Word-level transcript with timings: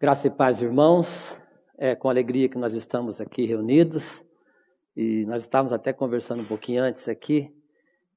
Graça 0.00 0.28
e 0.28 0.30
paz, 0.30 0.62
irmãos. 0.62 1.36
É 1.76 1.96
com 1.96 2.08
alegria 2.08 2.48
que 2.48 2.56
nós 2.56 2.72
estamos 2.72 3.20
aqui 3.20 3.46
reunidos 3.46 4.24
e 4.96 5.26
nós 5.26 5.42
estávamos 5.42 5.72
até 5.72 5.92
conversando 5.92 6.42
um 6.42 6.44
pouquinho 6.44 6.84
antes 6.84 7.08
aqui, 7.08 7.52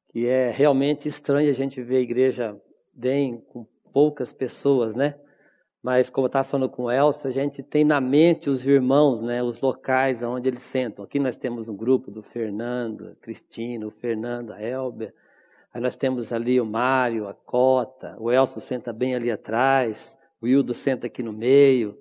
que 0.10 0.28
é 0.28 0.52
realmente 0.52 1.08
estranho 1.08 1.50
a 1.50 1.54
gente 1.54 1.82
ver 1.82 1.98
a 1.98 2.02
igreja 2.02 2.56
bem 2.94 3.44
com 3.50 3.66
poucas 3.92 4.32
pessoas, 4.32 4.94
né? 4.94 5.16
Mas 5.82 6.08
como 6.08 6.26
eu 6.26 6.28
estava 6.28 6.44
falando 6.44 6.70
com 6.70 6.84
o 6.84 6.92
Elcio, 6.92 7.28
a 7.28 7.34
gente 7.34 7.64
tem 7.64 7.84
na 7.84 8.00
mente 8.00 8.48
os 8.48 8.68
irmãos, 8.68 9.20
né? 9.20 9.42
Os 9.42 9.60
locais 9.60 10.22
onde 10.22 10.50
eles 10.50 10.62
sentam. 10.62 11.04
Aqui 11.04 11.18
nós 11.18 11.36
temos 11.36 11.68
um 11.68 11.76
grupo 11.76 12.12
do 12.12 12.22
Fernando, 12.22 13.18
Cristina, 13.20 13.88
o 13.88 13.92
Fernando, 13.92 14.54
a 14.54 14.62
Elber. 14.62 15.16
Aí 15.74 15.82
nós 15.82 15.96
temos 15.96 16.32
ali 16.32 16.62
o 16.62 16.66
Mário, 16.66 17.28
a 17.28 17.34
Cota, 17.34 18.16
o 18.20 18.32
Elcio 18.32 18.62
senta 18.62 18.94
bem 18.94 19.16
ali 19.16 19.32
atrás. 19.32 20.16
O 20.42 20.48
Hildo 20.48 20.74
senta 20.74 21.08
aqui 21.08 21.22
no 21.22 21.32
meio, 21.32 21.98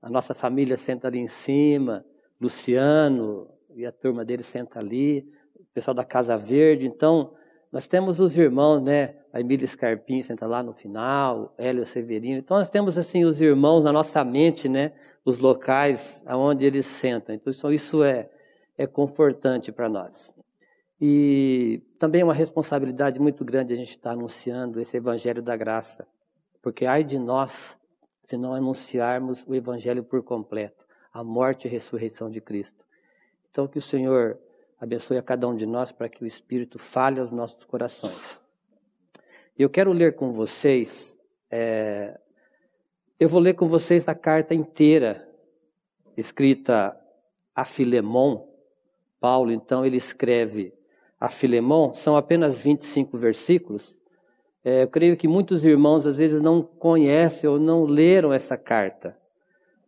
a 0.00 0.08
nossa 0.08 0.34
família 0.34 0.76
senta 0.76 1.08
ali 1.08 1.18
em 1.18 1.28
cima, 1.28 2.04
Luciano 2.40 3.48
e 3.74 3.86
a 3.86 3.92
turma 3.92 4.24
dele 4.24 4.42
senta 4.42 4.78
ali, 4.78 5.30
o 5.54 5.64
pessoal 5.74 5.94
da 5.94 6.04
Casa 6.04 6.36
Verde. 6.36 6.86
Então, 6.86 7.34
nós 7.70 7.86
temos 7.86 8.18
os 8.18 8.36
irmãos, 8.36 8.82
né? 8.82 9.16
A 9.32 9.40
Emília 9.40 9.66
Scarpim 9.66 10.20
senta 10.20 10.46
lá 10.46 10.62
no 10.62 10.72
final, 10.72 11.54
Hélio 11.56 11.86
Severino. 11.86 12.38
Então, 12.38 12.58
nós 12.58 12.68
temos, 12.68 12.98
assim, 12.98 13.24
os 13.24 13.40
irmãos 13.40 13.82
na 13.82 13.92
nossa 13.92 14.24
mente, 14.24 14.68
né? 14.68 14.92
Os 15.24 15.38
locais 15.38 16.20
aonde 16.26 16.66
eles 16.66 16.84
sentam. 16.84 17.34
Então, 17.34 17.72
isso 17.72 18.02
é, 18.02 18.28
é 18.76 18.86
confortante 18.86 19.70
para 19.70 19.88
nós. 19.88 20.34
E 21.00 21.82
também 21.98 22.20
é 22.20 22.24
uma 22.24 22.34
responsabilidade 22.34 23.18
muito 23.18 23.44
grande 23.44 23.72
a 23.72 23.76
gente 23.76 23.90
estar 23.90 24.12
anunciando 24.12 24.80
esse 24.80 24.96
Evangelho 24.96 25.42
da 25.42 25.56
Graça. 25.56 26.06
Porque 26.60 26.86
ai 26.86 27.02
de 27.02 27.18
nós 27.18 27.78
se 28.24 28.36
não 28.36 28.54
anunciarmos 28.54 29.44
o 29.46 29.54
Evangelho 29.54 30.02
por 30.02 30.22
completo, 30.22 30.86
a 31.12 31.22
morte 31.22 31.66
e 31.66 31.68
a 31.68 31.70
ressurreição 31.70 32.30
de 32.30 32.40
Cristo. 32.40 32.84
Então, 33.50 33.68
que 33.68 33.78
o 33.78 33.82
Senhor 33.82 34.38
abençoe 34.80 35.18
a 35.18 35.22
cada 35.22 35.46
um 35.46 35.54
de 35.54 35.66
nós 35.66 35.92
para 35.92 36.08
que 36.08 36.24
o 36.24 36.26
Espírito 36.26 36.78
fale 36.78 37.20
aos 37.20 37.30
nossos 37.30 37.64
corações. 37.64 38.40
Eu 39.58 39.68
quero 39.68 39.92
ler 39.92 40.16
com 40.16 40.32
vocês, 40.32 41.16
é, 41.50 42.18
eu 43.20 43.28
vou 43.28 43.40
ler 43.40 43.54
com 43.54 43.66
vocês 43.66 44.08
a 44.08 44.14
carta 44.14 44.54
inteira, 44.54 45.28
escrita 46.16 46.98
a 47.54 47.64
Filemon. 47.64 48.48
Paulo, 49.20 49.52
então, 49.52 49.84
ele 49.84 49.96
escreve 49.96 50.74
a 51.20 51.28
Filemon, 51.28 51.92
são 51.94 52.16
apenas 52.16 52.58
25 52.58 53.16
versículos, 53.16 53.96
é, 54.64 54.84
eu 54.84 54.88
creio 54.88 55.16
que 55.16 55.26
muitos 55.26 55.64
irmãos 55.64 56.06
às 56.06 56.16
vezes 56.16 56.40
não 56.40 56.62
conhecem 56.62 57.50
ou 57.50 57.58
não 57.58 57.84
leram 57.84 58.32
essa 58.32 58.56
carta, 58.56 59.18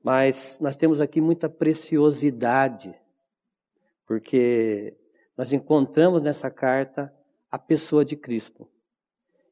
mas 0.02 0.58
nós 0.60 0.76
temos 0.76 1.00
aqui 1.00 1.20
muita 1.20 1.48
preciosidade, 1.48 2.94
porque 4.06 4.96
nós 5.36 5.52
encontramos 5.52 6.20
nessa 6.22 6.50
carta 6.50 7.12
a 7.50 7.58
pessoa 7.58 8.04
de 8.04 8.16
Cristo. 8.16 8.68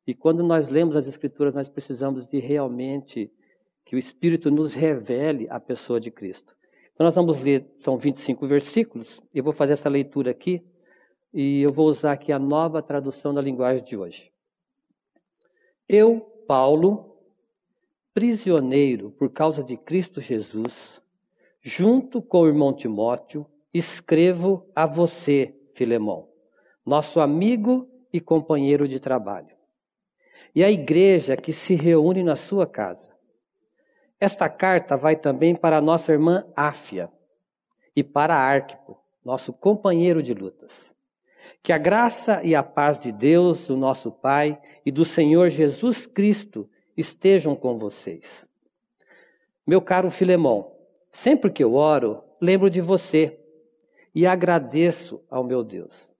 E 0.04 0.12
quando 0.12 0.42
nós 0.42 0.68
lemos 0.68 0.96
as 0.96 1.06
Escrituras, 1.06 1.54
nós 1.54 1.68
precisamos 1.68 2.26
de 2.26 2.40
realmente 2.40 3.32
que 3.84 3.94
o 3.94 3.98
Espírito 3.98 4.50
nos 4.50 4.74
revele 4.74 5.46
a 5.48 5.60
pessoa 5.60 6.00
de 6.00 6.10
Cristo. 6.10 6.56
Então 6.92 7.04
nós 7.04 7.14
vamos 7.14 7.40
ler, 7.40 7.72
são 7.76 7.96
25 7.96 8.44
versículos, 8.44 9.20
eu 9.32 9.44
vou 9.44 9.52
fazer 9.52 9.74
essa 9.74 9.88
leitura 9.88 10.32
aqui, 10.32 10.64
e 11.32 11.62
eu 11.62 11.72
vou 11.72 11.86
usar 11.86 12.12
aqui 12.12 12.32
a 12.32 12.38
nova 12.38 12.82
tradução 12.82 13.32
da 13.32 13.40
linguagem 13.40 13.82
de 13.82 13.96
hoje. 13.96 14.31
Eu, 15.94 16.20
Paulo, 16.48 17.18
prisioneiro 18.14 19.10
por 19.10 19.28
causa 19.28 19.62
de 19.62 19.76
Cristo 19.76 20.22
Jesus, 20.22 21.02
junto 21.60 22.22
com 22.22 22.40
o 22.40 22.48
irmão 22.48 22.72
Timóteo, 22.72 23.44
escrevo 23.74 24.66
a 24.74 24.86
você, 24.86 25.54
Filemão, 25.74 26.30
nosso 26.84 27.20
amigo 27.20 27.86
e 28.10 28.22
companheiro 28.22 28.88
de 28.88 28.98
trabalho, 28.98 29.54
e 30.54 30.64
a 30.64 30.70
igreja 30.70 31.36
que 31.36 31.52
se 31.52 31.74
reúne 31.74 32.22
na 32.22 32.36
sua 32.36 32.66
casa. 32.66 33.12
Esta 34.18 34.48
carta 34.48 34.96
vai 34.96 35.14
também 35.14 35.54
para 35.54 35.78
nossa 35.78 36.10
irmã 36.10 36.46
Áfia 36.56 37.12
e 37.94 38.02
para 38.02 38.34
Arquipo, 38.34 38.98
nosso 39.22 39.52
companheiro 39.52 40.22
de 40.22 40.32
lutas. 40.32 40.90
Que 41.62 41.72
a 41.72 41.78
graça 41.78 42.40
e 42.42 42.54
a 42.54 42.62
paz 42.62 42.98
de 42.98 43.12
Deus, 43.12 43.68
o 43.68 43.76
nosso 43.76 44.10
Pai, 44.10 44.60
e 44.84 44.90
do 44.90 45.04
Senhor 45.04 45.48
Jesus 45.48 46.06
Cristo 46.06 46.68
estejam 46.96 47.54
com 47.54 47.78
vocês. 47.78 48.48
Meu 49.66 49.80
caro 49.80 50.10
Filemão, 50.10 50.72
sempre 51.10 51.50
que 51.50 51.62
eu 51.62 51.74
oro, 51.74 52.22
lembro 52.40 52.68
de 52.68 52.80
você 52.80 53.38
e 54.14 54.26
agradeço 54.26 55.22
ao 55.30 55.44
meu 55.44 55.62
Deus, 55.62 56.10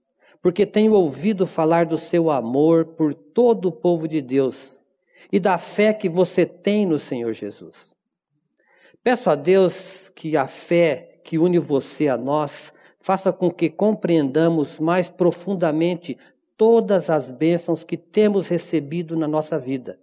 porque 0.41 0.65
tenho 0.65 0.93
ouvido 0.93 1.47
falar 1.47 1.87
do 1.87 1.99
seu 1.99 2.31
amor 2.31 2.87
por 2.87 3.12
todo 3.12 3.67
o 3.67 3.72
povo 3.72 4.06
de 4.06 4.21
Deus 4.21 4.81
e 5.31 5.41
da 5.41 5.59
fé 5.59 5.93
que 5.93 6.09
você 6.09 6.47
tem 6.47 6.87
no 6.87 6.99
Senhor 6.99 7.33
Jesus. 7.33 7.95
Peço 9.03 9.28
a 9.28 9.34
Deus 9.34 10.09
que 10.11 10.37
a 10.37 10.47
fé 10.47 11.21
que 11.25 11.39
une 11.39 11.59
você 11.59 12.09
a 12.09 12.17
nós 12.17 12.72
faça 13.01 13.33
com 13.33 13.51
que 13.51 13.69
compreendamos 13.69 14.78
mais 14.78 15.09
profundamente 15.09 16.17
todas 16.62 17.11
as 17.11 17.28
bênçãos 17.28 17.83
que 17.83 17.97
temos 17.97 18.47
recebido 18.47 19.17
na 19.17 19.27
nossa 19.27 19.59
vida, 19.59 19.99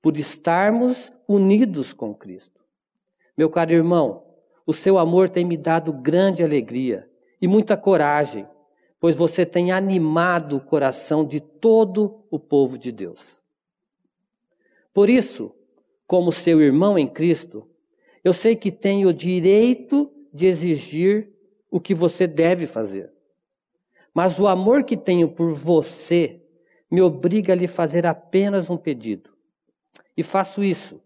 por 0.00 0.16
estarmos 0.16 1.12
unidos 1.28 1.92
com 1.92 2.14
Cristo. 2.14 2.62
Meu 3.36 3.50
caro 3.50 3.72
irmão, 3.72 4.24
o 4.66 4.72
seu 4.72 4.96
amor 4.96 5.28
tem 5.28 5.44
me 5.44 5.54
dado 5.54 5.92
grande 5.92 6.42
alegria 6.42 7.06
e 7.42 7.46
muita 7.46 7.76
coragem, 7.76 8.48
pois 8.98 9.16
você 9.16 9.44
tem 9.44 9.70
animado 9.70 10.56
o 10.56 10.60
coração 10.62 11.26
de 11.26 11.40
todo 11.40 12.24
o 12.30 12.38
povo 12.38 12.78
de 12.78 12.90
Deus. 12.90 13.42
Por 14.94 15.10
isso, 15.10 15.54
como 16.06 16.32
seu 16.32 16.62
irmão 16.62 16.98
em 16.98 17.06
Cristo, 17.06 17.68
eu 18.24 18.32
sei 18.32 18.56
que 18.56 18.72
tenho 18.72 19.10
o 19.10 19.12
direito 19.12 20.10
de 20.32 20.46
exigir 20.46 21.30
o 21.70 21.78
que 21.78 21.92
você 21.92 22.26
deve 22.26 22.66
fazer. 22.66 23.12
Mas 24.18 24.36
o 24.40 24.48
amor 24.48 24.82
que 24.82 24.96
tenho 24.96 25.28
por 25.28 25.54
você 25.54 26.42
me 26.90 27.00
obriga 27.00 27.52
a 27.52 27.56
lhe 27.56 27.68
fazer 27.68 28.04
apenas 28.04 28.68
um 28.68 28.76
pedido. 28.76 29.30
E 30.16 30.24
faço 30.24 30.60
isso, 30.64 31.00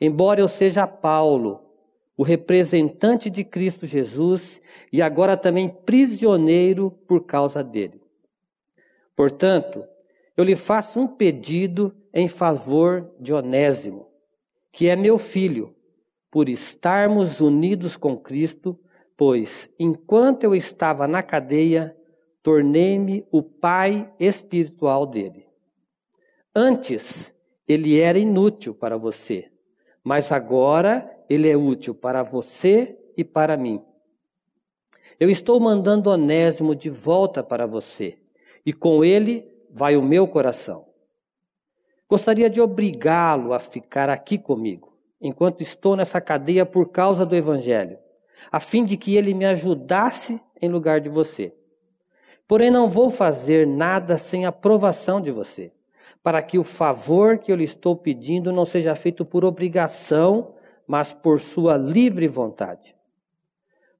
embora 0.00 0.40
eu 0.40 0.48
seja 0.48 0.84
Paulo, 0.84 1.60
o 2.16 2.24
representante 2.24 3.30
de 3.30 3.44
Cristo 3.44 3.86
Jesus 3.86 4.60
e 4.92 5.00
agora 5.00 5.36
também 5.36 5.68
prisioneiro 5.68 6.90
por 7.06 7.26
causa 7.26 7.62
dele. 7.62 8.02
Portanto, 9.14 9.84
eu 10.36 10.42
lhe 10.42 10.56
faço 10.56 10.98
um 10.98 11.06
pedido 11.06 11.94
em 12.12 12.26
favor 12.26 13.08
de 13.20 13.32
Onésimo, 13.32 14.08
que 14.72 14.88
é 14.88 14.96
meu 14.96 15.16
filho, 15.16 15.76
por 16.28 16.48
estarmos 16.48 17.40
unidos 17.40 17.96
com 17.96 18.16
Cristo, 18.16 18.76
pois 19.16 19.70
enquanto 19.78 20.42
eu 20.42 20.56
estava 20.56 21.06
na 21.06 21.22
cadeia, 21.22 21.96
tornei-me 22.42 23.26
o 23.30 23.42
pai 23.42 24.12
espiritual 24.18 25.06
dele. 25.06 25.46
Antes, 26.54 27.32
ele 27.66 28.00
era 28.00 28.18
inútil 28.18 28.74
para 28.74 28.96
você, 28.96 29.50
mas 30.02 30.32
agora 30.32 31.14
ele 31.28 31.48
é 31.48 31.56
útil 31.56 31.94
para 31.94 32.22
você 32.22 32.98
e 33.16 33.22
para 33.22 33.56
mim. 33.56 33.84
Eu 35.20 35.28
estou 35.28 35.58
mandando 35.58 36.10
Onésimo 36.10 36.74
de 36.74 36.88
volta 36.88 37.42
para 37.42 37.66
você, 37.66 38.18
e 38.64 38.72
com 38.72 39.04
ele 39.04 39.46
vai 39.70 39.96
o 39.96 40.02
meu 40.02 40.26
coração. 40.26 40.86
Gostaria 42.08 42.48
de 42.48 42.60
obrigá-lo 42.60 43.52
a 43.52 43.58
ficar 43.58 44.08
aqui 44.08 44.38
comigo, 44.38 44.96
enquanto 45.20 45.60
estou 45.60 45.94
nessa 45.94 46.20
cadeia 46.20 46.64
por 46.64 46.88
causa 46.88 47.26
do 47.26 47.36
Evangelho, 47.36 47.98
a 48.50 48.60
fim 48.60 48.84
de 48.84 48.96
que 48.96 49.16
ele 49.16 49.34
me 49.34 49.44
ajudasse 49.44 50.40
em 50.62 50.68
lugar 50.70 51.00
de 51.00 51.08
você. 51.08 51.54
Porém, 52.48 52.70
não 52.70 52.88
vou 52.88 53.10
fazer 53.10 53.66
nada 53.66 54.16
sem 54.16 54.46
aprovação 54.46 55.20
de 55.20 55.30
você, 55.30 55.70
para 56.22 56.40
que 56.40 56.58
o 56.58 56.64
favor 56.64 57.36
que 57.36 57.52
eu 57.52 57.56
lhe 57.56 57.64
estou 57.64 57.94
pedindo 57.94 58.50
não 58.50 58.64
seja 58.64 58.94
feito 58.94 59.22
por 59.22 59.44
obrigação, 59.44 60.54
mas 60.86 61.12
por 61.12 61.40
sua 61.40 61.76
livre 61.76 62.26
vontade. 62.26 62.96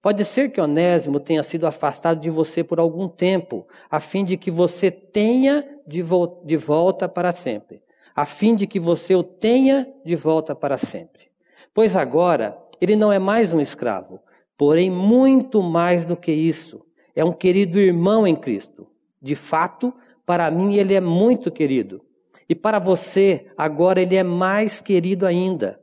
Pode 0.00 0.24
ser 0.24 0.50
que 0.50 0.62
Onésimo 0.62 1.20
tenha 1.20 1.42
sido 1.42 1.66
afastado 1.66 2.20
de 2.20 2.30
você 2.30 2.64
por 2.64 2.80
algum 2.80 3.06
tempo, 3.06 3.68
a 3.90 4.00
fim 4.00 4.24
de 4.24 4.38
que 4.38 4.50
você 4.50 4.90
tenha 4.90 5.68
de, 5.86 6.00
vo 6.00 6.40
de 6.42 6.56
volta 6.56 7.06
para 7.06 7.34
sempre. 7.34 7.82
A 8.16 8.24
fim 8.24 8.54
de 8.54 8.66
que 8.66 8.80
você 8.80 9.14
o 9.14 9.22
tenha 9.22 9.92
de 10.02 10.16
volta 10.16 10.54
para 10.54 10.78
sempre. 10.78 11.28
Pois 11.74 11.94
agora 11.94 12.56
ele 12.80 12.96
não 12.96 13.12
é 13.12 13.18
mais 13.18 13.52
um 13.52 13.60
escravo, 13.60 14.20
porém 14.56 14.90
muito 14.90 15.62
mais 15.62 16.06
do 16.06 16.16
que 16.16 16.32
isso 16.32 16.88
é 17.19 17.25
um 17.25 17.32
querido 17.32 17.81
irmão 17.81 18.26
em 18.26 18.37
Cristo. 18.37 18.87
De 19.20 19.35
fato, 19.35 19.93
para 20.25 20.49
mim 20.53 20.76
ele 20.76 20.94
é 20.94 21.00
muito 21.00 21.50
querido. 21.50 22.00
E 22.49 22.55
para 22.55 22.79
você, 22.79 23.50
agora 23.56 24.00
ele 24.00 24.15
é 24.15 24.23
mais 24.23 24.81
querido 24.81 25.26
ainda. 25.26 25.81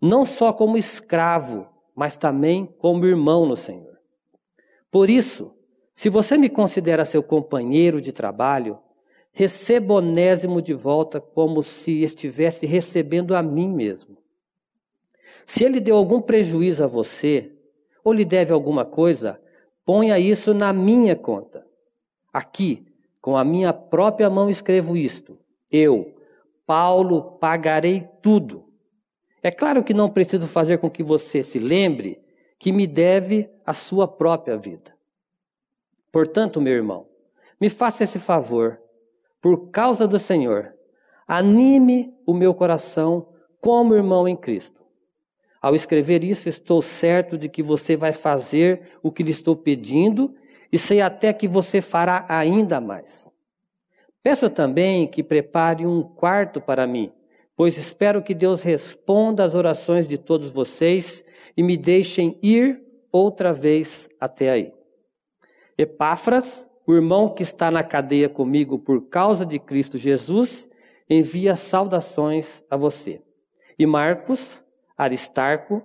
não 0.00 0.24
só 0.24 0.50
como 0.50 0.78
escravo, 0.78 1.68
mas 1.94 2.16
também 2.16 2.64
como 2.78 3.04
irmão 3.04 3.44
no 3.44 3.54
Senhor. 3.54 3.98
Por 4.90 5.10
isso, 5.10 5.52
se 5.94 6.08
você 6.08 6.38
me 6.38 6.48
considera 6.48 7.04
seu 7.04 7.22
companheiro 7.22 8.00
de 8.00 8.12
trabalho, 8.12 8.78
receba 9.30 9.94
Onésimo 9.94 10.62
de 10.62 10.72
volta 10.72 11.20
como 11.20 11.62
se 11.62 12.02
estivesse 12.02 12.64
recebendo 12.64 13.36
a 13.36 13.42
mim 13.42 13.68
mesmo. 13.68 14.16
Se 15.44 15.64
ele 15.64 15.80
deu 15.80 15.96
algum 15.96 16.22
prejuízo 16.22 16.82
a 16.82 16.86
você, 16.86 17.52
ou 18.02 18.14
lhe 18.14 18.24
deve 18.24 18.52
alguma 18.52 18.86
coisa, 18.86 19.38
ponha 19.90 20.20
isso 20.20 20.54
na 20.54 20.72
minha 20.72 21.16
conta. 21.16 21.66
Aqui, 22.32 22.86
com 23.20 23.36
a 23.36 23.42
minha 23.42 23.72
própria 23.72 24.30
mão 24.30 24.48
escrevo 24.48 24.96
isto. 24.96 25.36
Eu, 25.68 26.14
Paulo, 26.64 27.32
pagarei 27.40 28.08
tudo. 28.22 28.72
É 29.42 29.50
claro 29.50 29.82
que 29.82 29.92
não 29.92 30.08
preciso 30.08 30.46
fazer 30.46 30.78
com 30.78 30.88
que 30.88 31.02
você 31.02 31.42
se 31.42 31.58
lembre 31.58 32.22
que 32.56 32.70
me 32.70 32.86
deve 32.86 33.50
a 33.66 33.74
sua 33.74 34.06
própria 34.06 34.56
vida. 34.56 34.96
Portanto, 36.12 36.60
meu 36.60 36.74
irmão, 36.74 37.08
me 37.60 37.68
faça 37.68 38.04
esse 38.04 38.20
favor, 38.20 38.80
por 39.40 39.72
causa 39.72 40.06
do 40.06 40.20
Senhor, 40.20 40.72
anime 41.26 42.14
o 42.24 42.32
meu 42.32 42.54
coração 42.54 43.26
como 43.60 43.96
irmão 43.96 44.28
em 44.28 44.36
Cristo. 44.36 44.79
Ao 45.60 45.74
escrever 45.74 46.24
isso, 46.24 46.48
estou 46.48 46.80
certo 46.80 47.36
de 47.36 47.48
que 47.48 47.62
você 47.62 47.96
vai 47.96 48.12
fazer 48.12 48.80
o 49.02 49.12
que 49.12 49.22
lhe 49.22 49.30
estou 49.30 49.54
pedindo 49.54 50.34
e 50.72 50.78
sei 50.78 51.00
até 51.00 51.32
que 51.32 51.46
você 51.46 51.80
fará 51.80 52.24
ainda 52.28 52.80
mais. 52.80 53.30
Peço 54.22 54.48
também 54.48 55.06
que 55.06 55.22
prepare 55.22 55.86
um 55.86 56.02
quarto 56.02 56.60
para 56.60 56.86
mim, 56.86 57.12
pois 57.54 57.76
espero 57.76 58.22
que 58.22 58.34
Deus 58.34 58.62
responda 58.62 59.44
às 59.44 59.54
orações 59.54 60.08
de 60.08 60.16
todos 60.16 60.50
vocês 60.50 61.24
e 61.56 61.62
me 61.62 61.76
deixem 61.76 62.38
ir 62.42 62.82
outra 63.12 63.52
vez 63.52 64.08
até 64.18 64.50
aí. 64.50 64.72
Epáfras, 65.76 66.66
o 66.86 66.94
irmão 66.94 67.34
que 67.34 67.42
está 67.42 67.70
na 67.70 67.82
cadeia 67.82 68.28
comigo 68.28 68.78
por 68.78 69.08
causa 69.08 69.44
de 69.44 69.58
Cristo 69.58 69.98
Jesus, 69.98 70.68
envia 71.08 71.56
saudações 71.56 72.62
a 72.70 72.76
você. 72.76 73.20
E 73.78 73.84
Marcos, 73.86 74.62
Aristarco, 75.00 75.82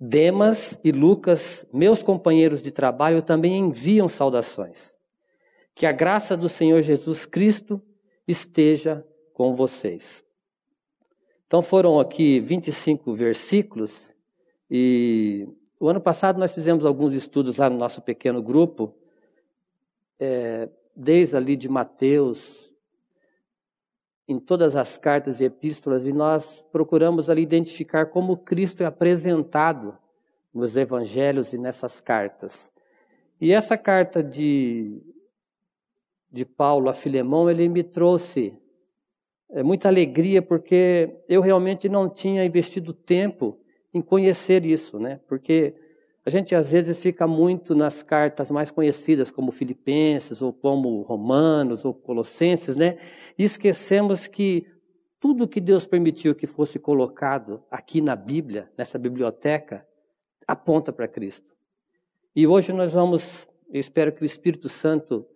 Demas 0.00 0.78
e 0.82 0.90
Lucas, 0.90 1.64
meus 1.72 2.02
companheiros 2.02 2.60
de 2.60 2.70
trabalho, 2.70 3.22
também 3.22 3.56
enviam 3.56 4.08
saudações. 4.08 4.96
Que 5.74 5.86
a 5.86 5.92
graça 5.92 6.36
do 6.36 6.48
Senhor 6.48 6.82
Jesus 6.82 7.24
Cristo 7.24 7.80
esteja 8.26 9.06
com 9.32 9.54
vocês. 9.54 10.24
Então 11.46 11.62
foram 11.62 12.00
aqui 12.00 12.40
25 12.40 13.14
versículos 13.14 14.14
e 14.70 15.48
o 15.78 15.88
ano 15.88 16.00
passado 16.00 16.38
nós 16.38 16.52
fizemos 16.52 16.84
alguns 16.84 17.14
estudos 17.14 17.56
lá 17.56 17.70
no 17.70 17.78
nosso 17.78 18.02
pequeno 18.02 18.42
grupo 18.42 18.94
é, 20.18 20.68
desde 20.94 21.36
ali 21.36 21.54
de 21.54 21.68
Mateus, 21.68 22.67
em 24.28 24.38
todas 24.38 24.76
as 24.76 24.98
cartas 24.98 25.40
e 25.40 25.44
epístolas, 25.44 26.06
e 26.06 26.12
nós 26.12 26.62
procuramos 26.70 27.30
ali 27.30 27.40
identificar 27.40 28.06
como 28.06 28.36
Cristo 28.36 28.82
é 28.82 28.86
apresentado 28.86 29.96
nos 30.52 30.76
evangelhos 30.76 31.54
e 31.54 31.58
nessas 31.58 31.98
cartas. 31.98 32.70
E 33.40 33.52
essa 33.52 33.78
carta 33.78 34.22
de, 34.22 35.00
de 36.30 36.44
Paulo 36.44 36.90
a 36.90 36.92
Filemão, 36.92 37.48
ele 37.48 37.68
me 37.68 37.82
trouxe 37.82 38.54
é, 39.48 39.62
muita 39.62 39.88
alegria, 39.88 40.42
porque 40.42 41.22
eu 41.26 41.40
realmente 41.40 41.88
não 41.88 42.08
tinha 42.08 42.44
investido 42.44 42.92
tempo 42.92 43.58
em 43.94 44.02
conhecer 44.02 44.66
isso, 44.66 44.98
né? 44.98 45.20
Porque 45.26 45.74
a 46.28 46.30
gente 46.30 46.54
às 46.54 46.68
vezes 46.68 46.98
fica 46.98 47.26
muito 47.26 47.74
nas 47.74 48.02
cartas 48.02 48.50
mais 48.50 48.70
conhecidas, 48.70 49.30
como 49.30 49.50
Filipenses, 49.50 50.42
ou 50.42 50.52
como 50.52 51.00
Romanos, 51.00 51.86
ou 51.86 51.94
Colossenses, 51.94 52.76
né? 52.76 52.98
E 53.38 53.44
esquecemos 53.44 54.26
que 54.26 54.66
tudo 55.18 55.48
que 55.48 55.58
Deus 55.58 55.86
permitiu 55.86 56.34
que 56.34 56.46
fosse 56.46 56.78
colocado 56.78 57.62
aqui 57.70 58.02
na 58.02 58.14
Bíblia, 58.14 58.70
nessa 58.76 58.98
biblioteca, 58.98 59.86
aponta 60.46 60.92
para 60.92 61.08
Cristo. 61.08 61.56
E 62.36 62.46
hoje 62.46 62.74
nós 62.74 62.92
vamos, 62.92 63.48
eu 63.72 63.80
espero 63.80 64.12
que 64.12 64.22
o 64.22 64.26
Espírito 64.26 64.68
Santo 64.68 65.26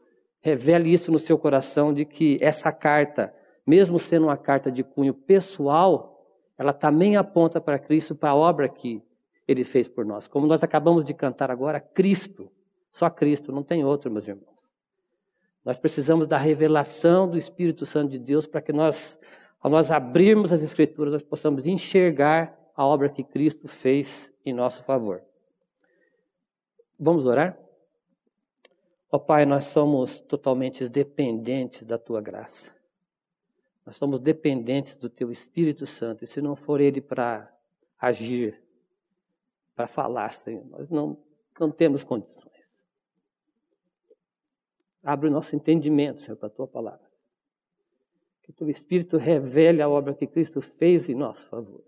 revele 0.43 0.93
isso 0.93 1.11
no 1.11 1.19
seu 1.19 1.39
coração, 1.39 1.95
de 1.95 2.05
que 2.05 2.37
essa 2.43 2.71
carta, 2.71 3.35
mesmo 3.67 3.99
sendo 3.99 4.27
uma 4.27 4.37
carta 4.37 4.71
de 4.71 4.85
cunho 4.85 5.15
pessoal, 5.15 6.23
ela 6.59 6.75
também 6.75 7.17
aponta 7.17 7.63
para 7.63 7.79
Cristo, 7.79 8.15
para 8.15 8.29
a 8.29 8.35
obra 8.35 8.69
que 8.69 9.03
ele 9.47 9.65
fez 9.65 9.89
por 9.89 10.05
nós. 10.05 10.29
Como 10.29 10.47
nós 10.47 10.63
acabamos 10.63 11.05
de 11.05 11.15
cantar 11.15 11.51
agora, 11.51 11.81
Cristo, 11.81 12.51
só 12.93 13.09
Cristo, 13.11 13.53
não 13.53 13.63
tem 13.63 13.85
outro, 13.85 14.11
meus 14.11 14.27
irmãos. 14.27 14.53
Nós 15.65 15.79
precisamos 15.79 16.27
da 16.27 16.37
revelação 16.37 17.29
do 17.29 17.39
Espírito 17.39 17.87
Santo 17.87 18.11
de 18.11 18.19
Deus 18.19 18.47
para 18.47 18.61
que 18.61 18.73
nós, 18.73 19.19
ao 19.61 19.71
nós 19.71 19.91
abrirmos 19.91 20.53
as 20.53 20.63
Escrituras, 20.63 21.13
nós 21.13 21.23
possamos 21.23 21.67
enxergar 21.67 22.59
a 22.75 22.85
obra 22.85 23.09
que 23.09 23.23
Cristo 23.23 23.69
fez 23.69 24.33
em 24.45 24.53
nosso 24.53 24.83
favor. 24.83 25.23
Vamos 26.99 27.27
orar? 27.27 27.59
Ó 29.11 29.17
oh, 29.17 29.21
Pai, 29.21 29.45
nós 29.45 29.65
somos 29.65 30.21
totalmente 30.21 30.89
dependentes 30.89 31.85
da 31.85 31.99
Tua 31.99 32.21
graça. 32.21 32.71
Nós 33.85 33.97
somos 33.97 34.21
dependentes 34.21 34.95
do 34.97 35.09
Teu 35.09 35.31
Espírito 35.31 35.87
Santo. 35.87 36.25
E 36.25 36.27
se 36.27 36.41
não 36.41 36.57
for 36.57 36.81
Ele 36.81 37.01
para 37.01 37.53
agir, 38.01 38.63
para 39.75 39.87
falar, 39.87 40.29
Senhor. 40.29 40.65
Nós 40.67 40.91
não, 40.91 41.19
não 41.59 41.71
temos 41.71 42.05
condições. 42.05 42.53
Abre 45.03 45.29
o 45.29 45.33
nosso 45.33 45.57
entendimento, 45.57 46.23
Senhor, 46.23 46.37
para 46.37 46.47
a 46.47 46.51
tua 46.51 46.67
palavra. 46.67 47.11
Que 48.43 48.51
o 48.51 48.55
teu 48.55 48.69
Espírito 48.69 49.17
revele 49.17 49.83
a 49.83 49.89
obra 49.89 50.15
que 50.15 50.27
Cristo 50.27 50.61
fez 50.61 51.09
em 51.09 51.15
nosso 51.15 51.49
favor. 51.49 51.85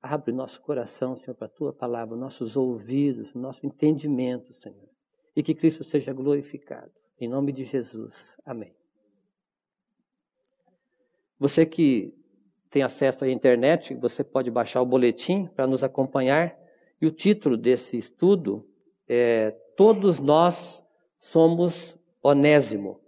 Abre 0.00 0.32
nosso 0.32 0.60
coração, 0.62 1.16
Senhor, 1.16 1.34
para 1.34 1.46
a 1.46 1.50
tua 1.50 1.72
palavra, 1.72 2.16
nossos 2.16 2.56
ouvidos, 2.56 3.34
nosso 3.34 3.64
entendimento, 3.66 4.52
Senhor. 4.54 4.88
E 5.34 5.42
que 5.42 5.54
Cristo 5.54 5.84
seja 5.84 6.12
glorificado. 6.12 6.92
Em 7.18 7.28
nome 7.28 7.52
de 7.52 7.64
Jesus. 7.64 8.36
Amém. 8.44 8.74
Você 11.38 11.66
que 11.66 12.21
tem 12.72 12.82
acesso 12.82 13.24
à 13.24 13.30
internet, 13.30 13.94
você 13.94 14.24
pode 14.24 14.50
baixar 14.50 14.80
o 14.80 14.86
boletim 14.86 15.46
para 15.54 15.66
nos 15.66 15.84
acompanhar. 15.84 16.56
E 17.00 17.06
o 17.06 17.10
título 17.10 17.54
desse 17.54 17.98
estudo 17.98 18.66
é 19.06 19.50
Todos 19.76 20.18
nós 20.18 20.82
somos 21.18 21.98
Onésimo. 22.22 22.98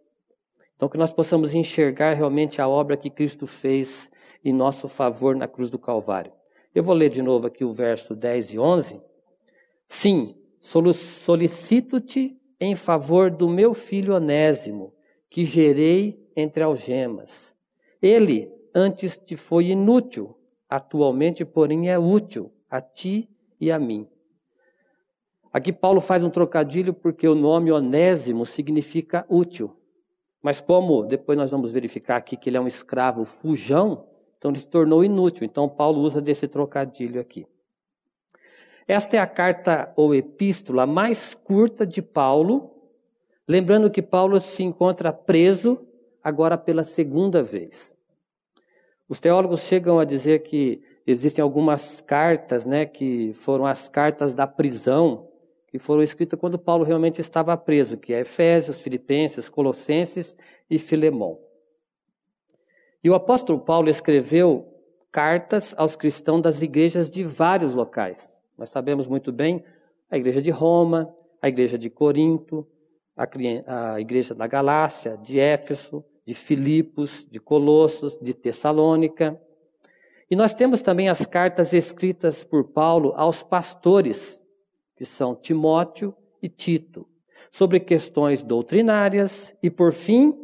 Então, 0.76 0.88
que 0.88 0.99
nós 0.99 1.11
possamos 1.11 1.54
enxergar 1.54 2.12
realmente 2.12 2.61
a 2.61 2.68
obra 2.68 2.94
que 2.94 3.09
Cristo 3.09 3.47
fez 3.47 4.11
em 4.44 4.52
nosso 4.52 4.87
favor 4.87 5.35
na 5.35 5.49
cruz 5.49 5.71
do 5.71 5.78
Calvário. 5.78 6.33
Eu 6.75 6.83
vou 6.83 6.94
ler 6.94 7.09
de 7.09 7.23
novo 7.23 7.47
aqui 7.47 7.64
o 7.64 7.73
verso 7.73 8.14
10 8.14 8.52
e 8.52 8.59
11. 8.59 9.00
Sim, 9.88 10.37
solicito-te 10.61 12.38
em 12.61 12.76
favor 12.76 13.30
do 13.30 13.49
meu 13.49 13.73
filho 13.73 14.14
Onésimo, 14.14 14.92
que 15.30 15.47
gerei 15.47 16.23
entre 16.37 16.62
algemas. 16.62 17.54
Ele 18.02 18.52
antes 18.75 19.16
te 19.16 19.37
foi 19.37 19.66
inútil, 19.66 20.37
atualmente, 20.69 21.45
porém, 21.45 21.88
é 21.88 21.99
útil 21.99 22.52
a 22.69 22.81
ti 22.81 23.31
e 23.61 23.71
a 23.71 23.78
mim. 23.78 24.09
Aqui 25.52 25.73
Paulo 25.73 26.00
faz 26.00 26.25
um 26.25 26.31
trocadilho 26.31 26.93
porque 26.93 27.28
o 27.28 27.35
nome 27.35 27.71
Onésimo 27.71 28.45
significa 28.45 29.25
útil. 29.28 29.76
Mas 30.43 30.61
como 30.61 31.04
depois 31.04 31.38
nós 31.38 31.50
vamos 31.50 31.71
verificar 31.71 32.16
aqui 32.16 32.37
que 32.37 32.50
ele 32.50 32.57
é 32.57 32.61
um 32.61 32.66
escravo 32.66 33.25
fujão, 33.25 34.09
então 34.37 34.50
ele 34.50 34.59
se 34.59 34.66
tornou 34.66 35.04
inútil. 35.04 35.45
Então 35.45 35.69
Paulo 35.69 36.00
usa 36.00 36.21
desse 36.21 36.49
trocadilho 36.49 37.21
aqui. 37.21 37.47
Esta 38.87 39.16
é 39.16 39.21
a 39.21 39.26
carta 39.26 39.93
ou 39.97 40.12
epístola 40.12 40.87
mais 40.87 41.35
curta 41.35 41.87
de 41.87 42.02
Paulo, 42.02 42.71
lembrando 43.49 43.90
que 43.90 44.02
Paulo 44.02 44.40
se 44.40 44.62
encontra 44.62 45.12
preso 45.12 45.87
agora 46.23 46.59
pela 46.59 46.83
segunda 46.83 47.43
vez. 47.43 47.94
Os 49.14 49.21
teólogos 49.21 49.61
chegam 49.61 50.00
a 50.00 50.04
dizer 50.04 50.40
que 50.40 50.83
existem 51.06 51.40
algumas 51.40 52.00
cartas, 52.00 52.66
né, 52.66 52.85
que 52.85 53.33
foram 53.35 53.64
as 53.64 53.87
cartas 53.87 54.35
da 54.35 54.44
prisão, 54.44 55.28
que 55.68 55.78
foram 55.78 56.02
escritas 56.02 56.37
quando 56.37 56.59
Paulo 56.59 56.83
realmente 56.83 57.21
estava 57.21 57.56
preso, 57.56 57.97
que 57.97 58.12
é 58.12 58.23
Efésios, 58.23 58.80
Filipenses, 58.80 59.49
Colossenses 59.49 60.35
e 60.68 60.80
Filemão. 60.80 61.38
E 63.04 63.09
o 63.09 63.14
apóstolo 63.14 63.61
Paulo 63.61 63.88
escreveu 63.88 64.66
cartas 65.12 65.73
aos 65.78 65.94
cristãos 65.94 66.42
das 66.42 66.61
igrejas 66.61 67.09
de 67.09 67.23
vários 67.23 67.73
locais. 67.73 68.28
Nós 68.59 68.71
sabemos 68.71 69.06
muito 69.06 69.30
bem 69.30 69.62
a 70.11 70.16
igreja 70.16 70.42
de 70.42 70.50
Roma, 70.50 71.14
a 71.40 71.49
igreja 71.49 71.78
de 71.78 71.88
Corinto, 71.88 72.66
a 73.16 74.00
igreja 74.00 74.35
da 74.35 74.49
Galácia, 74.49 75.16
de 75.16 75.38
Éfeso, 75.38 76.04
de 76.25 76.35
Filipos, 76.35 77.26
de 77.31 77.38
Colossos, 77.38 78.19
de 78.21 78.33
Tessalônica. 78.33 79.40
E 80.31 80.35
nós 80.35 80.54
temos 80.54 80.81
também 80.81 81.09
as 81.09 81.26
cartas 81.26 81.73
escritas 81.73 82.43
por 82.43 82.64
Paulo 82.64 83.12
aos 83.16 83.43
pastores, 83.43 84.43
que 84.97 85.04
são 85.04 85.35
Timóteo 85.35 86.14
e 86.43 86.49
Tito, 86.49 87.07
sobre 87.50 87.78
questões 87.78 88.43
doutrinárias, 88.43 89.54
e 89.62 89.71
por 89.71 89.93
fim, 89.93 90.35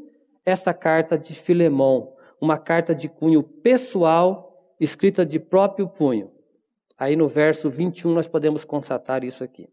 esta 0.45 0.75
carta 0.75 1.17
de 1.17 1.35
Filemão, 1.35 2.13
uma 2.41 2.59
carta 2.59 2.95
de 2.95 3.09
cunho 3.09 3.43
pessoal, 3.43 4.75
escrita 4.79 5.25
de 5.25 5.39
próprio 5.39 5.89
punho. 5.89 6.31
Aí 6.99 7.17
no 7.17 7.29
verso 7.29 7.71
21 7.71 8.13
nós 8.13 8.29
podemos 8.29 8.65
constatar 8.65 9.25
isso 9.25 9.43
aqui. 9.43 9.69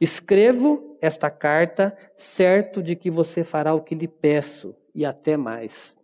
Escrevo 0.00 0.96
esta 1.00 1.30
carta 1.30 1.96
certo 2.16 2.82
de 2.82 2.94
que 2.94 3.10
você 3.10 3.42
fará 3.42 3.74
o 3.74 3.82
que 3.82 3.94
lhe 3.94 4.06
peço, 4.06 4.74
e 4.98 5.04
até 5.04 5.36
mais. 5.36 5.96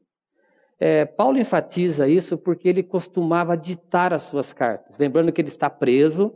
É, 0.78 1.04
Paulo 1.04 1.36
enfatiza 1.36 2.06
isso 2.06 2.38
porque 2.38 2.68
ele 2.68 2.80
costumava 2.80 3.56
ditar 3.56 4.14
as 4.14 4.22
suas 4.22 4.52
cartas. 4.52 4.96
Lembrando 4.98 5.32
que 5.32 5.40
ele 5.40 5.48
está 5.48 5.68
preso, 5.68 6.32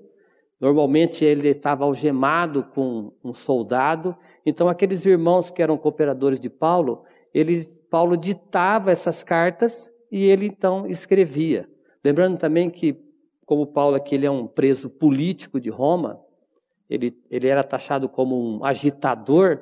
normalmente 0.60 1.24
ele 1.24 1.50
estava 1.50 1.84
algemado 1.84 2.64
com 2.64 3.12
um 3.22 3.32
soldado, 3.32 4.16
então 4.44 4.68
aqueles 4.68 5.06
irmãos 5.06 5.52
que 5.52 5.62
eram 5.62 5.78
cooperadores 5.78 6.40
de 6.40 6.50
Paulo, 6.50 7.04
ele, 7.32 7.64
Paulo 7.88 8.16
ditava 8.16 8.90
essas 8.90 9.22
cartas 9.22 9.88
e 10.10 10.26
ele 10.26 10.46
então 10.46 10.84
escrevia. 10.84 11.68
Lembrando 12.04 12.38
também 12.38 12.68
que, 12.70 13.00
como 13.46 13.68
Paulo 13.68 13.94
aqui 13.94 14.16
ele 14.16 14.26
é 14.26 14.30
um 14.30 14.48
preso 14.48 14.90
político 14.90 15.60
de 15.60 15.70
Roma, 15.70 16.20
ele, 16.90 17.16
ele 17.30 17.46
era 17.46 17.62
taxado 17.62 18.08
como 18.08 18.36
um 18.36 18.64
agitador, 18.64 19.60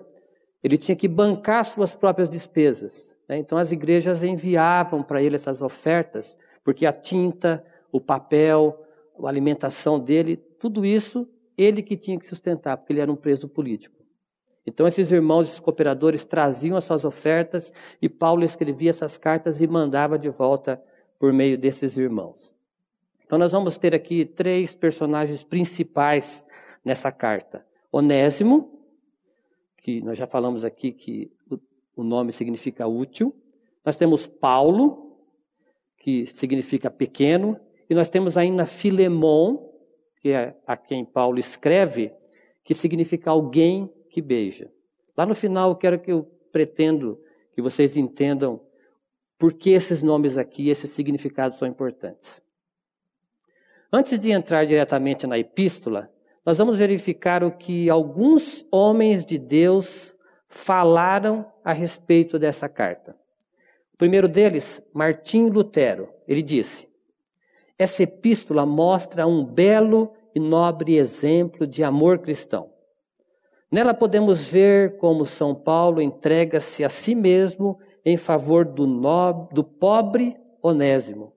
ele 0.67 0.77
tinha 0.77 0.97
que 0.97 1.07
bancar 1.07 1.65
suas 1.65 1.95
próprias 1.95 2.29
despesas. 2.29 3.15
Né? 3.29 3.39
Então 3.39 3.57
as 3.57 3.71
igrejas 3.71 4.25
enviavam 4.25 5.01
para 5.01 5.23
ele 5.23 5.37
essas 5.37 5.63
ofertas, 5.63 6.37
porque 6.65 6.85
a 6.85 6.93
tinta, 6.93 7.65
o 7.93 8.01
papel, 8.01 8.85
a 9.23 9.29
alimentação 9.29 10.01
dele, 10.01 10.37
tudo 10.37 10.85
isso 10.85 11.29
ele 11.57 11.83
que 11.83 11.97
tinha 11.97 12.19
que 12.19 12.27
sustentar, 12.27 12.77
porque 12.77 12.93
ele 12.93 13.01
era 13.01 13.13
um 13.13 13.15
preso 13.15 13.49
político. 13.49 14.05
Então 14.67 14.89
esses 14.89 15.13
irmãos, 15.13 15.47
esses 15.47 15.61
cooperadores 15.61 16.25
traziam 16.25 16.77
as 16.77 16.83
suas 16.83 17.05
ofertas 17.05 17.73
e 18.03 18.09
Paulo 18.09 18.43
escrevia 18.43 18.91
essas 18.91 19.17
cartas 19.17 19.61
e 19.61 19.69
mandava 19.69 20.19
de 20.19 20.29
volta 20.29 20.83
por 21.17 21.33
meio 21.33 21.57
desses 21.57 21.97
irmãos. 21.97 22.57
Então 23.25 23.39
nós 23.39 23.53
vamos 23.53 23.79
ter 23.79 23.95
aqui 23.95 24.25
três 24.25 24.75
personagens 24.75 25.45
principais 25.45 26.45
nessa 26.85 27.13
carta. 27.13 27.65
Onésimo, 27.93 28.76
que 29.87 30.01
nós 30.01 30.19
já 30.19 30.27
falamos 30.27 30.65
aqui 30.65 30.91
que 30.91 31.31
o 31.95 32.03
nome 32.03 32.33
significa 32.33 32.89
útil. 32.89 33.33
Nós 33.85 33.97
temos 33.97 34.27
Paulo, 34.27 35.17
que 35.97 36.27
significa 36.27 36.91
pequeno, 36.91 37.57
e 37.89 37.95
nós 37.95 38.11
temos 38.11 38.37
ainda 38.37 38.67
Filemon, 38.67 39.71
que 40.21 40.31
é 40.31 40.57
a 40.67 40.77
quem 40.77 41.05
Paulo 41.05 41.39
escreve, 41.39 42.13
que 42.65 42.75
significa 42.75 43.31
alguém 43.31 43.89
que 44.11 44.21
beija. 44.21 44.73
Lá 45.17 45.25
no 45.25 45.37
final, 45.37 45.71
eu 45.71 45.77
quero 45.77 46.01
que 46.01 46.11
eu 46.11 46.25
pretendo 46.51 47.23
que 47.53 47.63
vocês 47.63 47.97
entendam 47.97 48.61
por 49.39 49.53
que 49.53 49.71
esses 49.71 50.03
nomes 50.03 50.37
aqui, 50.37 50.69
esses 50.69 50.91
significados 50.91 51.59
são 51.59 51.69
importantes. 51.69 52.43
Antes 53.93 54.19
de 54.19 54.33
entrar 54.33 54.67
diretamente 54.67 55.29
na 55.29 55.39
epístola, 55.39 56.13
nós 56.47 56.59
vamos 56.59 56.79
verificar 56.79 57.43
o 57.43 57.51
que 57.51 57.91
alguns 57.91 58.65
homens 58.71 59.27
de 59.27 59.37
Deus 59.37 60.17
falaram 60.47 61.45
a 61.65 61.73
respeito 61.73 62.39
dessa 62.39 62.69
carta. 62.69 63.17
O 63.93 63.99
primeiro 63.99 64.29
deles, 64.29 64.81
Martim 64.95 65.49
Lutero, 65.49 66.09
ele 66.29 66.43
disse: 66.43 66.89
Essa 67.77 68.05
epístola 68.05 68.65
mostra 68.65 69.27
um 69.27 69.45
belo 69.45 70.13
e 70.33 70.39
nobre 70.39 70.97
exemplo 70.97 71.67
de 71.67 71.83
amor 71.83 72.21
cristão. 72.21 72.71
Nela 73.69 73.93
podemos 73.93 74.47
ver 74.47 74.99
como 74.99 75.27
São 75.27 75.53
Paulo 75.53 76.01
entrega-se 76.01 76.85
a 76.85 76.89
si 76.89 77.17
mesmo 77.17 77.77
em 78.05 78.17
favor 78.17 78.65
do, 78.65 78.87
nobre, 78.87 79.53
do 79.53 79.65
pobre 79.65 80.37
Onésimo 80.63 81.33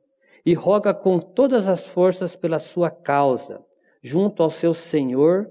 e 0.46 0.54
roga 0.54 0.94
com 0.94 1.18
todas 1.18 1.68
as 1.68 1.88
forças 1.88 2.36
pela 2.36 2.60
sua 2.60 2.92
causa, 2.92 3.66
junto 4.02 4.44
ao 4.44 4.50
seu 4.50 4.74
Senhor, 4.74 5.50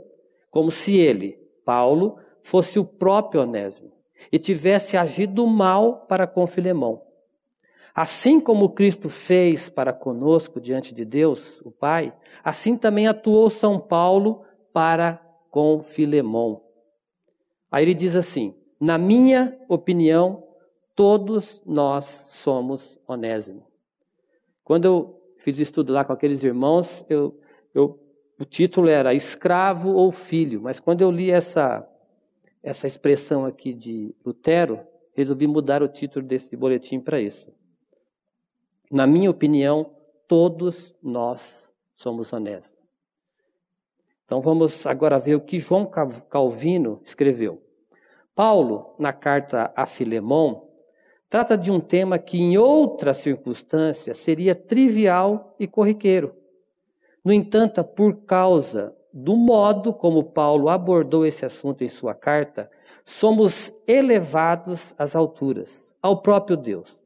como 0.51 0.71
se 0.71 0.97
ele, 0.97 1.39
Paulo, 1.65 2.19
fosse 2.43 2.79
o 2.79 2.85
próprio 2.85 3.43
Onésimo 3.43 3.93
e 4.33 4.39
tivesse 4.39 4.97
agido 4.97 5.47
mal 5.47 6.07
para 6.09 6.27
com 6.27 6.47
Filemão. 6.47 7.03
Assim 7.95 8.41
como 8.41 8.71
Cristo 8.71 9.11
fez 9.11 9.69
para 9.69 9.93
conosco 9.93 10.61
diante 10.61 10.95
de 10.95 11.05
Deus, 11.05 11.61
o 11.63 11.71
Pai, 11.71 12.15
assim 12.45 12.77
também 12.77 13.09
atuou 13.09 13.51
São 13.51 13.79
Paulo 13.79 14.43
para 14.73 15.21
com 15.51 15.83
Filemão. 15.83 16.63
Aí 17.71 17.85
ele 17.85 17.95
diz 17.95 18.15
assim: 18.15 18.55
na 18.81 18.97
minha 18.97 19.59
opinião, 19.69 20.45
todos 20.95 21.61
nós 21.67 22.27
somos 22.31 22.99
Onésimo. 23.07 23.67
Quando 24.63 24.85
eu 24.85 25.21
fiz 25.39 25.59
estudo 25.59 25.93
lá 25.93 26.05
com 26.05 26.13
aqueles 26.13 26.45
irmãos, 26.45 27.05
eu, 27.09 27.39
eu, 27.75 27.99
o 28.39 28.45
título 28.45 28.89
era 28.89 29.15
Escravo 29.15 29.91
ou 29.91 30.13
Filho, 30.13 30.63
mas 30.63 30.79
quando 30.79 31.03
eu 31.03 31.11
li 31.11 31.31
essa 31.31 31.89
essa 32.63 32.87
expressão 32.87 33.45
aqui 33.45 33.73
de 33.73 34.15
Lutero, 34.25 34.81
resolvi 35.15 35.47
mudar 35.47 35.83
o 35.83 35.89
título 35.89 36.27
desse 36.27 36.57
boletim 36.57 37.01
para 37.01 37.21
isso. 37.21 37.47
Na 38.91 39.07
minha 39.07 39.31
opinião, 39.31 39.91
todos 40.27 40.95
nós 41.03 41.71
somos 41.95 42.33
honestos. 42.33 42.71
Então 44.25 44.41
vamos 44.41 44.85
agora 44.87 45.19
ver 45.19 45.35
o 45.35 45.41
que 45.41 45.59
João 45.59 45.87
Calvino 45.87 47.01
escreveu. 47.05 47.63
Paulo, 48.35 48.95
na 48.99 49.13
carta 49.13 49.73
a 49.75 49.87
Filemão, 49.87 50.69
trata 51.29 51.57
de 51.57 51.71
um 51.71 51.81
tema 51.81 52.19
que 52.19 52.39
em 52.39 52.59
outras 52.59 53.19
circunstâncias 53.19 54.19
seria 54.19 54.55
trivial 54.55 55.57
e 55.59 55.67
corriqueiro. 55.67 56.37
No 57.29 57.35
entanto, 57.35 57.85
por 57.85 58.23
causa 58.23 58.97
do 59.13 59.37
modo 59.37 59.93
como 59.93 60.25
Paulo 60.25 60.71
abordou 60.71 61.27
esse 61.27 61.45
assunto 61.45 61.85
em 61.85 61.89
sua 61.91 62.15
carta, 62.15 62.71
somos 63.05 63.71
elevados 63.87 64.95
às 64.97 65.15
alturas, 65.15 65.95
ao 66.01 66.23
próprio 66.23 66.57
Deus. 66.57 66.99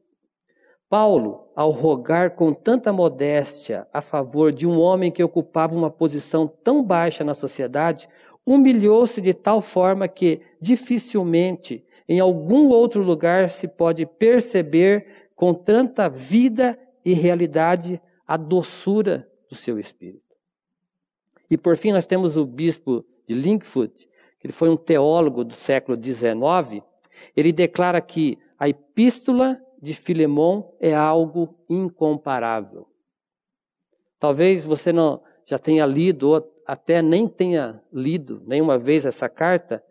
Paulo, 0.89 1.49
ao 1.53 1.71
rogar 1.71 2.35
com 2.35 2.53
tanta 2.53 2.93
modéstia 2.93 3.85
a 3.91 4.01
favor 4.01 4.53
de 4.53 4.65
um 4.65 4.79
homem 4.79 5.11
que 5.11 5.21
ocupava 5.21 5.75
uma 5.75 5.91
posição 5.91 6.47
tão 6.47 6.81
baixa 6.81 7.25
na 7.25 7.33
sociedade, 7.33 8.07
humilhou-se 8.45 9.19
de 9.19 9.33
tal 9.33 9.59
forma 9.59 10.07
que 10.07 10.39
dificilmente 10.57 11.85
em 12.07 12.21
algum 12.21 12.69
outro 12.69 13.03
lugar 13.03 13.49
se 13.49 13.67
pode 13.67 14.05
perceber 14.05 15.05
com 15.35 15.53
tanta 15.53 16.07
vida 16.07 16.79
e 17.03 17.13
realidade 17.13 18.01
a 18.25 18.37
doçura 18.37 19.27
do 19.53 19.57
seu 19.59 19.79
espírito. 19.79 20.35
E 21.49 21.57
por 21.57 21.77
fim, 21.77 21.91
nós 21.91 22.07
temos 22.07 22.35
o 22.35 22.45
bispo 22.45 23.05
de 23.27 23.35
Linkfoot, 23.35 24.09
que 24.39 24.47
ele 24.47 24.53
foi 24.53 24.69
um 24.69 24.75
teólogo 24.75 25.43
do 25.43 25.53
século 25.53 25.97
XIX. 26.01 26.83
Ele 27.35 27.51
declara 27.51 28.01
que 28.01 28.39
a 28.57 28.67
epístola 28.67 29.61
de 29.81 29.93
Filemão 29.93 30.73
é 30.79 30.93
algo 30.93 31.55
incomparável. 31.69 32.87
Talvez 34.19 34.63
você 34.63 34.91
não 34.91 35.21
já 35.45 35.59
tenha 35.59 35.85
lido, 35.85 36.29
ou 36.29 36.53
até 36.65 37.01
nem 37.01 37.27
tenha 37.27 37.83
lido 37.91 38.41
nenhuma 38.47 38.77
vez 38.77 39.05
essa 39.05 39.27
carta, 39.27 39.83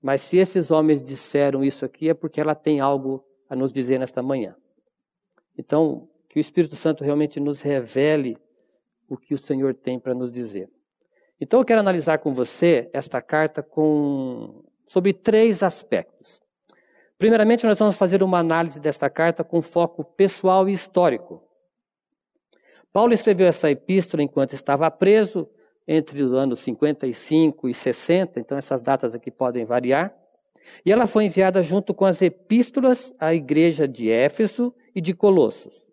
mas 0.00 0.22
se 0.22 0.36
esses 0.36 0.70
homens 0.70 1.02
disseram 1.02 1.64
isso 1.64 1.84
aqui 1.84 2.08
é 2.08 2.14
porque 2.14 2.40
ela 2.40 2.54
tem 2.54 2.80
algo 2.80 3.24
a 3.50 3.56
nos 3.56 3.72
dizer 3.72 3.98
nesta 3.98 4.22
manhã. 4.22 4.56
Então, 5.58 6.08
que 6.28 6.38
o 6.38 6.40
Espírito 6.40 6.76
Santo 6.76 7.04
realmente 7.04 7.38
nos 7.38 7.60
revele 7.60 8.38
o 9.12 9.16
que 9.18 9.34
o 9.34 9.38
Senhor 9.38 9.74
tem 9.74 9.98
para 9.98 10.14
nos 10.14 10.32
dizer. 10.32 10.70
Então 11.38 11.60
eu 11.60 11.66
quero 11.66 11.80
analisar 11.80 12.18
com 12.18 12.32
você 12.32 12.88
esta 12.94 13.20
carta 13.20 13.62
com, 13.62 14.64
sobre 14.86 15.12
três 15.12 15.62
aspectos. 15.62 16.40
Primeiramente, 17.18 17.66
nós 17.66 17.78
vamos 17.78 17.96
fazer 17.96 18.22
uma 18.22 18.38
análise 18.38 18.80
desta 18.80 19.10
carta 19.10 19.44
com 19.44 19.60
foco 19.60 20.02
pessoal 20.02 20.66
e 20.66 20.72
histórico. 20.72 21.42
Paulo 22.90 23.12
escreveu 23.12 23.46
essa 23.46 23.70
epístola 23.70 24.22
enquanto 24.22 24.54
estava 24.54 24.90
preso, 24.90 25.46
entre 25.86 26.22
os 26.22 26.32
anos 26.32 26.60
55 26.60 27.68
e 27.68 27.74
60, 27.74 28.40
então 28.40 28.56
essas 28.56 28.80
datas 28.80 29.14
aqui 29.14 29.30
podem 29.30 29.64
variar. 29.64 30.14
E 30.86 30.92
ela 30.92 31.06
foi 31.06 31.26
enviada 31.26 31.62
junto 31.62 31.92
com 31.92 32.06
as 32.06 32.22
epístolas 32.22 33.12
à 33.18 33.34
igreja 33.34 33.86
de 33.86 34.10
Éfeso 34.10 34.74
e 34.94 35.00
de 35.02 35.12
Colossos. 35.12 35.91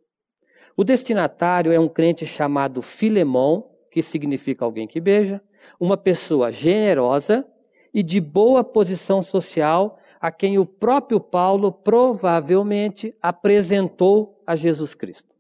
O 0.80 0.84
destinatário 0.86 1.74
é 1.74 1.78
um 1.78 1.90
crente 1.90 2.26
chamado 2.26 2.82
Filemão, 2.82 3.70
que 3.92 4.02
significa 4.02 4.64
alguém 4.64 4.88
que 4.88 5.02
beija, 5.02 5.42
uma 5.78 5.98
pessoa 5.98 6.54
generosa 6.54 7.46
e 7.94 8.02
de 8.02 8.22
boa 8.22 8.64
posição 8.64 9.22
social, 9.22 10.00
a 10.22 10.32
quem 10.32 10.58
o 10.58 10.66
próprio 10.66 11.20
Paulo 11.20 11.70
provavelmente 11.70 13.14
apresentou 13.22 14.42
a 14.48 14.56
Jesus 14.56 14.96
Cristo. 14.96 15.36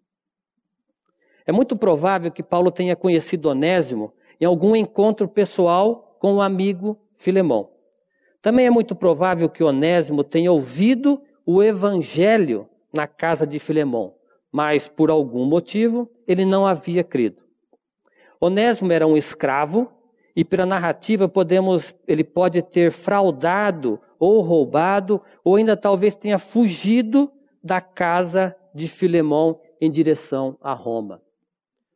É 1.45 1.53
muito 1.53 1.77
provável 1.77 2.29
que 2.31 2.43
Paulo 2.43 2.69
tenha 2.69 2.97
conhecido 2.97 3.47
Onésimo 3.47 4.11
em 4.41 4.45
algum 4.45 4.75
encontro 4.75 5.25
pessoal 5.25 6.17
com 6.19 6.33
o 6.33 6.41
amigo 6.41 6.99
Filemão. 7.15 7.69
Também 8.41 8.65
é 8.65 8.69
muito 8.69 8.93
provável 8.93 9.47
que 9.47 9.63
Onésimo 9.63 10.21
tenha 10.21 10.51
ouvido 10.51 11.21
o 11.45 11.63
evangelho 11.63 12.67
na 12.91 13.07
casa 13.07 13.47
de 13.47 13.57
Filemão, 13.57 14.18
mas 14.51 14.87
por 14.87 15.09
algum 15.09 15.45
motivo 15.45 16.09
ele 16.27 16.45
não 16.45 16.65
havia 16.65 17.03
crido. 17.03 17.43
Onésimo 18.39 18.91
era 18.91 19.05
um 19.05 19.17
escravo 19.17 19.91
e 20.35 20.45
pela 20.45 20.65
narrativa 20.65 21.27
podemos, 21.27 21.93
ele 22.07 22.23
pode 22.23 22.61
ter 22.61 22.91
fraudado 22.91 23.99
ou 24.17 24.41
roubado 24.41 25.21
ou 25.43 25.55
ainda 25.55 25.75
talvez 25.75 26.15
tenha 26.15 26.37
fugido 26.37 27.31
da 27.63 27.81
casa 27.81 28.55
de 28.73 28.87
Filemão 28.87 29.59
em 29.81 29.91
direção 29.91 30.57
a 30.61 30.73
Roma. 30.73 31.21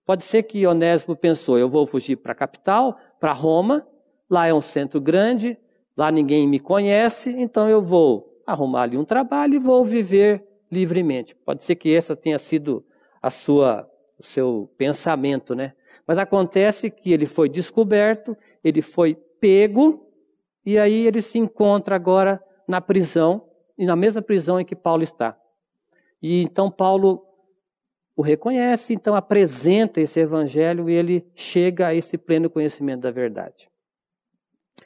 Pode 0.05 0.25
ser 0.25 0.43
que 0.43 0.67
Onésimo 0.67 1.15
pensou: 1.15 1.57
eu 1.57 1.69
vou 1.69 1.85
fugir 1.85 2.17
para 2.17 2.33
a 2.33 2.35
capital, 2.35 2.97
para 3.19 3.31
Roma, 3.31 3.87
lá 4.29 4.47
é 4.47 4.53
um 4.53 4.61
centro 4.61 4.99
grande, 4.99 5.57
lá 5.95 6.11
ninguém 6.11 6.47
me 6.47 6.59
conhece, 6.59 7.29
então 7.29 7.69
eu 7.69 7.81
vou 7.81 8.41
arrumar 8.45 8.83
ali 8.83 8.97
um 8.97 9.05
trabalho 9.05 9.55
e 9.55 9.59
vou 9.59 9.85
viver 9.85 10.45
livremente. 10.73 11.35
Pode 11.35 11.63
ser 11.63 11.75
que 11.75 11.95
essa 11.95 12.15
tenha 12.15 12.39
sido 12.39 12.85
a 13.21 13.29
sua, 13.29 13.89
o 14.19 14.23
seu 14.23 14.69
pensamento, 14.77 15.55
né? 15.55 15.73
Mas 16.05 16.17
acontece 16.17 16.89
que 16.89 17.13
ele 17.13 17.25
foi 17.25 17.47
descoberto, 17.47 18.35
ele 18.63 18.81
foi 18.81 19.15
pego, 19.39 20.05
e 20.65 20.77
aí 20.77 21.07
ele 21.07 21.21
se 21.21 21.37
encontra 21.37 21.95
agora 21.95 22.43
na 22.67 22.81
prisão, 22.81 23.49
e 23.77 23.85
na 23.85 23.95
mesma 23.95 24.21
prisão 24.21 24.59
em 24.59 24.65
que 24.65 24.75
Paulo 24.75 25.03
está. 25.03 25.37
E 26.21 26.41
então 26.43 26.69
Paulo 26.69 27.25
o 28.15 28.21
reconhece, 28.21 28.93
então 28.93 29.15
apresenta 29.15 29.99
esse 29.99 30.19
evangelho 30.19 30.89
e 30.89 30.93
ele 30.93 31.25
chega 31.33 31.87
a 31.87 31.95
esse 31.95 32.17
pleno 32.17 32.49
conhecimento 32.49 33.01
da 33.01 33.11
verdade. 33.11 33.69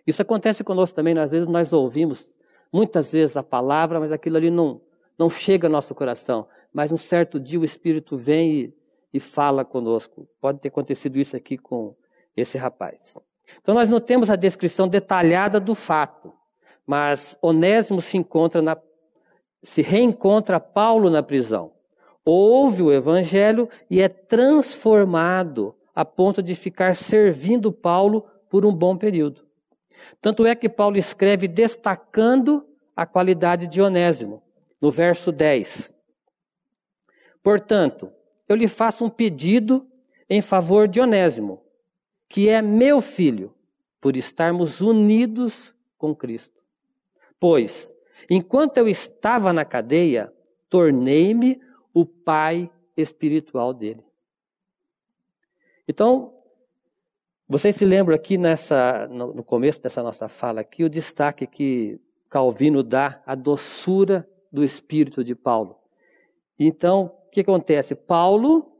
Isso 0.06 0.22
acontece 0.22 0.64
conosco 0.64 0.96
também, 0.96 1.18
às 1.18 1.32
vezes 1.32 1.48
nós 1.48 1.74
ouvimos 1.74 2.34
muitas 2.72 3.12
vezes 3.12 3.36
a 3.36 3.44
palavra, 3.44 4.00
mas 4.00 4.12
aquilo 4.12 4.38
ali 4.38 4.50
não, 4.50 4.82
não 5.18 5.30
chega 5.30 5.68
ao 5.68 5.72
nosso 5.72 5.96
coração. 5.96 6.48
Mas 6.74 6.92
um 6.92 6.98
certo 6.98 7.40
dia 7.40 7.60
o 7.60 7.66
Espírito 7.66 8.16
vem 8.16 8.52
e, 8.54 8.74
e 9.14 9.20
fala 9.20 9.66
conosco. 9.66 10.28
Pode 10.40 10.60
ter 10.60 10.68
acontecido 10.68 11.18
isso 11.18 11.36
aqui 11.36 11.58
com 11.58 11.96
esse 12.36 12.58
rapaz. 12.58 13.18
Então 13.62 13.74
nós 13.74 13.90
não 13.90 14.00
temos 14.00 14.30
a 14.30 14.36
descrição 14.36 14.88
detalhada 14.88 15.60
do 15.60 15.74
fato, 15.74 16.34
mas 16.86 17.38
Onésimo 17.42 18.02
se 18.02 18.18
encontra 18.18 18.62
na, 18.62 18.78
se 19.64 19.82
reencontra 19.82 20.60
Paulo 20.60 21.10
na 21.10 21.24
prisão 21.24 21.72
ouve 22.28 22.84
o 22.84 22.92
evangelho 22.92 23.70
e 23.90 24.02
é 24.02 24.10
transformado 24.10 25.74
a 25.96 26.04
ponto 26.04 26.44
de 26.44 26.54
ficar 26.56 26.96
servindo 26.96 27.72
Paulo 27.72 28.26
por 28.50 28.66
um 28.66 28.74
bom 28.74 28.98
período. 28.98 29.48
Tanto 30.22 30.46
é 30.46 30.54
que 30.54 30.68
Paulo 30.68 30.98
escreve 30.98 31.48
destacando 31.48 32.68
a 32.96 33.06
qualidade 33.06 33.66
de 33.66 33.82
Onésimo, 33.82 34.44
no 34.82 34.92
verso 34.92 35.32
10. 35.32 35.94
Portanto, 37.42 38.12
eu 38.48 38.56
lhe 38.56 38.68
faço 38.68 39.06
um 39.06 39.10
pedido 39.10 39.88
em 40.30 40.42
favor 40.42 40.88
de 40.88 41.00
Onésimo, 41.00 41.64
que 42.28 42.50
é 42.50 42.62
meu 42.62 43.02
filho, 43.02 43.54
por 44.00 44.16
estarmos 44.16 44.82
unidos 44.82 45.74
com 45.98 46.16
Cristo. 46.16 46.62
Pois, 47.40 47.94
enquanto 48.30 48.78
eu 48.78 48.88
estava 48.88 49.52
na 49.52 49.66
cadeia, 49.66 50.34
tornei-me 50.70 51.62
o 51.94 52.06
pai 52.06 52.70
espiritual 52.96 53.74
dele. 53.74 54.04
Então, 55.88 56.34
vocês 57.48 57.76
se 57.76 57.86
lembram 57.86 58.16
aqui 58.16 58.38
nessa, 58.38 59.08
no, 59.08 59.34
no 59.34 59.44
começo 59.44 59.82
dessa 59.82 60.04
nossa 60.04 60.28
fala 60.28 60.62
aqui, 60.62 60.84
o 60.84 60.90
destaque 60.90 61.48
que 61.48 62.00
Calvino 62.30 62.84
dá 62.84 63.22
à 63.26 63.36
doçura 63.36 64.30
do 64.58 64.64
espírito 64.64 65.24
de 65.24 65.36
Paulo. 65.36 65.78
Então, 66.58 67.14
o 67.28 67.30
que 67.30 67.42
acontece? 67.42 67.94
Paulo 67.94 68.76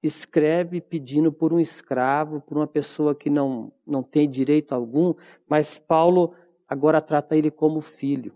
escreve 0.00 0.80
pedindo 0.80 1.32
por 1.32 1.52
um 1.52 1.58
escravo, 1.58 2.40
por 2.40 2.56
uma 2.56 2.68
pessoa 2.68 3.12
que 3.12 3.28
não, 3.28 3.72
não 3.84 4.00
tem 4.00 4.30
direito 4.30 4.72
algum, 4.72 5.12
mas 5.48 5.76
Paulo 5.76 6.36
agora 6.68 7.00
trata 7.00 7.36
ele 7.36 7.50
como 7.50 7.80
filho. 7.80 8.32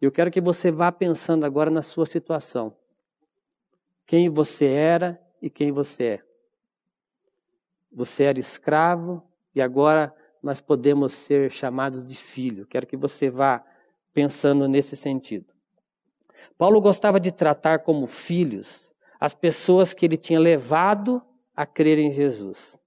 Eu 0.00 0.10
quero 0.10 0.32
que 0.32 0.40
você 0.40 0.72
vá 0.72 0.90
pensando 0.90 1.46
agora 1.46 1.70
na 1.70 1.80
sua 1.80 2.06
situação. 2.06 2.76
Quem 4.04 4.28
você 4.28 4.66
era 4.66 5.24
e 5.40 5.48
quem 5.48 5.70
você 5.70 6.04
é. 6.04 6.24
Você 7.92 8.24
era 8.24 8.40
escravo 8.40 9.22
e 9.54 9.62
agora 9.62 10.12
nós 10.42 10.60
podemos 10.60 11.12
ser 11.12 11.52
chamados 11.52 12.04
de 12.04 12.16
filho. 12.16 12.66
Quero 12.66 12.84
que 12.84 12.96
você 12.96 13.30
vá 13.30 13.64
pensando 14.14 14.68
nesse 14.68 14.96
sentido. 14.96 15.52
Paulo 16.56 16.80
gostava 16.80 17.18
de 17.18 17.32
tratar 17.32 17.80
como 17.80 18.06
filhos 18.06 18.88
as 19.20 19.34
pessoas 19.34 19.92
que 19.92 20.06
ele 20.06 20.16
tinha 20.16 20.38
levado 20.38 21.22
a 21.54 21.66
crer 21.66 21.98
em 21.98 22.12
Jesus. 22.12 22.78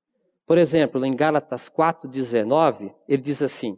Por 0.45 0.57
exemplo, 0.57 1.05
em 1.05 1.15
Gálatas 1.15 1.69
4:19, 1.69 2.93
ele 3.07 3.21
diz 3.21 3.41
assim: 3.41 3.77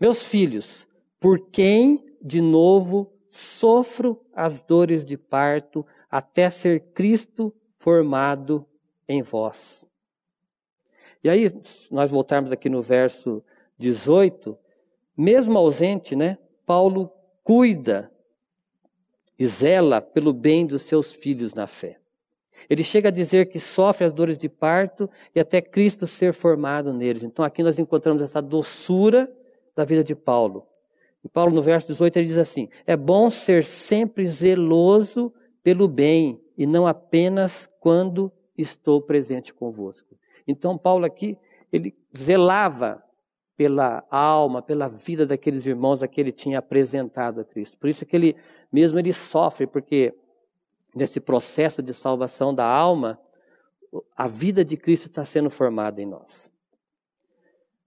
Meus 0.00 0.22
filhos, 0.22 0.86
por 1.18 1.50
quem 1.50 2.16
de 2.22 2.40
novo 2.40 3.12
sofro 3.28 4.24
as 4.32 4.62
dores 4.62 5.04
de 5.04 5.16
parto 5.16 5.84
até 6.10 6.48
ser 6.48 6.92
Cristo 6.92 7.52
formado 7.78 8.66
em 9.08 9.22
vós. 9.22 9.84
E 11.22 11.28
aí, 11.28 11.52
nós 11.90 12.10
voltarmos 12.10 12.52
aqui 12.52 12.68
no 12.68 12.80
verso 12.80 13.42
18, 13.78 14.56
mesmo 15.16 15.58
ausente, 15.58 16.14
né, 16.14 16.38
Paulo 16.64 17.10
cuida 17.42 18.10
e 19.38 19.46
zela 19.46 20.00
pelo 20.00 20.32
bem 20.32 20.66
dos 20.66 20.82
seus 20.82 21.12
filhos 21.12 21.54
na 21.54 21.66
fé. 21.66 21.98
Ele 22.68 22.82
chega 22.82 23.08
a 23.08 23.12
dizer 23.12 23.48
que 23.48 23.60
sofre 23.60 24.04
as 24.04 24.12
dores 24.12 24.36
de 24.36 24.48
parto 24.48 25.08
e 25.34 25.40
até 25.40 25.60
Cristo 25.60 26.06
ser 26.06 26.32
formado 26.32 26.92
neles. 26.92 27.22
Então 27.22 27.44
aqui 27.44 27.62
nós 27.62 27.78
encontramos 27.78 28.22
essa 28.22 28.40
doçura 28.42 29.30
da 29.74 29.84
vida 29.84 30.02
de 30.02 30.14
Paulo. 30.14 30.66
E 31.22 31.28
Paulo, 31.28 31.52
no 31.52 31.62
verso 31.62 31.88
18, 31.88 32.16
ele 32.16 32.28
diz 32.28 32.38
assim: 32.38 32.68
É 32.86 32.96
bom 32.96 33.30
ser 33.30 33.64
sempre 33.64 34.26
zeloso 34.26 35.32
pelo 35.62 35.86
bem 35.86 36.40
e 36.56 36.66
não 36.66 36.86
apenas 36.86 37.68
quando 37.80 38.32
estou 38.56 39.00
presente 39.00 39.52
convosco. 39.52 40.16
Então, 40.46 40.78
Paulo 40.78 41.04
aqui, 41.04 41.36
ele 41.72 41.94
zelava 42.16 43.02
pela 43.56 44.04
alma, 44.10 44.60
pela 44.60 44.88
vida 44.88 45.24
daqueles 45.24 45.66
irmãos 45.66 46.02
a 46.02 46.08
que 46.08 46.20
ele 46.20 46.32
tinha 46.32 46.58
apresentado 46.58 47.40
a 47.40 47.44
Cristo. 47.44 47.78
Por 47.78 47.88
isso 47.88 48.04
que 48.04 48.14
ele 48.14 48.36
mesmo 48.70 48.98
ele 48.98 49.12
sofre, 49.12 49.66
porque 49.66 50.14
nesse 50.94 51.20
processo 51.20 51.82
de 51.82 51.94
salvação 51.94 52.54
da 52.54 52.66
alma, 52.66 53.18
a 54.16 54.26
vida 54.26 54.64
de 54.64 54.76
Cristo 54.76 55.06
está 55.06 55.24
sendo 55.24 55.48
formada 55.48 56.02
em 56.02 56.06
nós. 56.06 56.50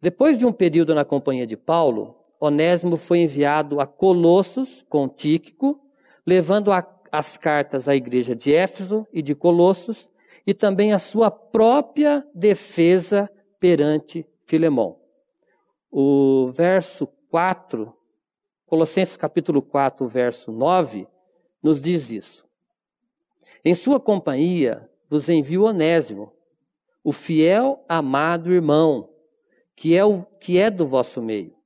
Depois 0.01 0.37
de 0.37 0.45
um 0.45 0.51
período 0.51 0.95
na 0.95 1.03
companhia 1.03 1.45
de 1.45 1.57
Paulo, 1.57 2.15
Onésimo 2.39 2.95
foi 2.95 3.19
enviado 3.19 3.81
a 3.81 3.85
Colossos 3.85 4.85
com 4.89 5.09
Tíquico, 5.09 5.79
levando 6.25 6.71
a, 6.71 6.87
as 7.11 7.37
cartas 7.37 7.87
à 7.87 7.95
igreja 7.95 8.35
de 8.35 8.53
Éfeso 8.53 9.05
e 9.11 9.21
de 9.21 9.35
Colossos 9.35 10.09
e 10.47 10.53
também 10.53 10.93
a 10.93 10.99
sua 10.99 11.29
própria 11.29 12.25
defesa 12.33 13.29
perante 13.59 14.25
Filemão. 14.45 14.98
O 15.91 16.49
verso 16.51 17.07
4, 17.29 17.95
Colossenses 18.65 19.17
capítulo 19.17 19.61
4, 19.61 20.07
verso 20.07 20.51
9, 20.51 21.07
nos 21.61 21.81
diz 21.81 22.11
isso. 22.11 22.45
Em 23.63 23.73
sua 23.73 23.99
companhia 23.99 24.89
vos 25.09 25.27
envio 25.27 25.63
Onésimo, 25.63 26.31
o 27.03 27.11
fiel 27.11 27.83
amado 27.89 28.53
irmão, 28.53 29.09
que 29.75 29.95
é, 29.95 30.05
o, 30.05 30.23
que 30.39 30.59
é 30.59 30.69
do 30.69 30.87
vosso 30.87 31.21
meio 31.21 31.59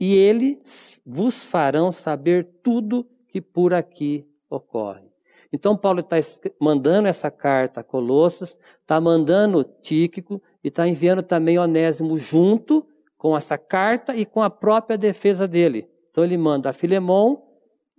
e 0.00 0.14
eles 0.14 1.00
vos 1.04 1.44
farão 1.44 1.92
saber 1.92 2.48
tudo 2.62 3.06
que 3.28 3.40
por 3.40 3.74
aqui 3.74 4.26
ocorre. 4.48 5.10
Então, 5.52 5.76
Paulo 5.76 6.00
está 6.00 6.16
mandando 6.58 7.06
essa 7.06 7.30
carta 7.30 7.80
a 7.80 7.84
Colossos, 7.84 8.56
está 8.80 9.00
mandando 9.00 9.62
Tíquico 9.62 10.40
e 10.64 10.68
está 10.68 10.88
enviando 10.88 11.22
também 11.22 11.58
Onésimo 11.58 12.16
junto 12.16 12.86
com 13.20 13.36
essa 13.36 13.58
carta 13.58 14.16
e 14.16 14.24
com 14.24 14.40
a 14.40 14.48
própria 14.48 14.96
defesa 14.96 15.46
dele. 15.46 15.86
Então, 16.10 16.24
ele 16.24 16.38
manda 16.38 16.70
a 16.70 16.72
Filemão 16.72 17.46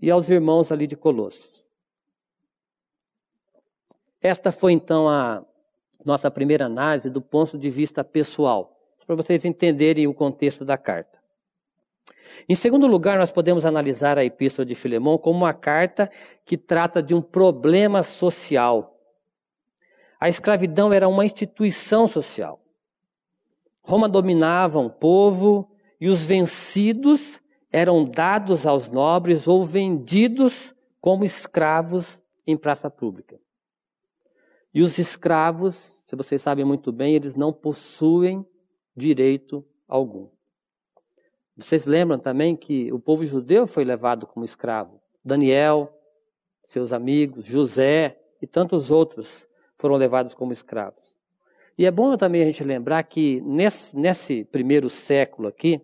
e 0.02 0.10
aos 0.10 0.28
irmãos 0.32 0.72
ali 0.72 0.88
de 0.88 0.96
Colossos. 0.96 1.64
Esta 4.20 4.52
foi 4.52 4.72
então 4.72 5.08
a 5.08 5.46
nossa 6.04 6.32
primeira 6.32 6.66
análise 6.66 7.08
do 7.08 7.22
ponto 7.22 7.56
de 7.56 7.70
vista 7.70 8.04
pessoal, 8.04 8.76
para 9.06 9.16
vocês 9.16 9.46
entenderem 9.46 10.08
o 10.08 10.14
contexto 10.14 10.66
da 10.66 10.76
carta. 10.76 11.20
Em 12.50 12.56
segundo 12.56 12.88
lugar, 12.88 13.20
nós 13.20 13.32
podemos 13.32 13.64
analisar 13.64 14.18
a 14.18 14.26
Epístola 14.26 14.66
de 14.66 14.74
Filemão 14.74 15.20
como 15.20 15.38
uma 15.38 15.54
carta 15.54 16.10
que 16.44 16.58
trata 16.58 17.02
de 17.04 17.14
um 17.14 17.22
problema 17.22 18.02
social 18.02 18.98
A 20.20 20.30
escravidão 20.30 20.92
era 20.92 21.08
uma 21.08 21.26
instituição 21.26 22.08
social. 22.08 22.60
Roma 23.82 24.08
dominava 24.08 24.80
um 24.80 24.90
povo 24.90 25.70
e 26.00 26.08
os 26.08 26.26
vencidos 26.26 27.42
eram 27.72 28.04
dados 28.04 28.66
aos 28.66 28.90
nobres 28.90 29.48
ou 29.48 29.64
vendidos 29.64 30.74
como 31.00 31.24
escravos 31.24 32.22
em 32.46 32.58
praça 32.58 32.90
pública. 32.90 33.40
E 34.74 34.82
os 34.82 34.98
escravos, 34.98 35.98
se 36.06 36.16
vocês 36.16 36.42
sabem 36.42 36.64
muito 36.64 36.92
bem, 36.92 37.16
eles 37.16 37.36
não 37.36 37.52
possuem 37.52 38.46
direito 38.96 39.66
algum. 39.88 40.30
Vocês 41.58 41.86
lembram 41.86 42.18
também 42.18 42.56
que 42.56 42.92
o 42.92 43.00
povo 43.00 43.26
judeu 43.26 43.68
foi 43.68 43.84
levado 43.84 44.26
como 44.26 44.46
escravo. 44.46 45.02
Daniel, 45.24 45.94
seus 46.66 46.94
amigos, 46.94 47.46
José 47.46 48.20
e 48.42 48.48
tantos 48.48 48.90
outros 48.90 49.48
foram 49.76 49.96
levados 49.96 50.34
como 50.34 50.54
escravos. 50.54 51.11
E 51.78 51.86
é 51.86 51.92
bom 51.92 52.16
também 52.18 52.42
a 52.42 52.46
gente 52.46 52.64
lembrar 52.64 53.02
que 53.04 53.42
nesse, 53.42 53.96
nesse 53.98 54.44
primeiro 54.44 54.90
século 54.90 55.48
aqui, 55.48 55.82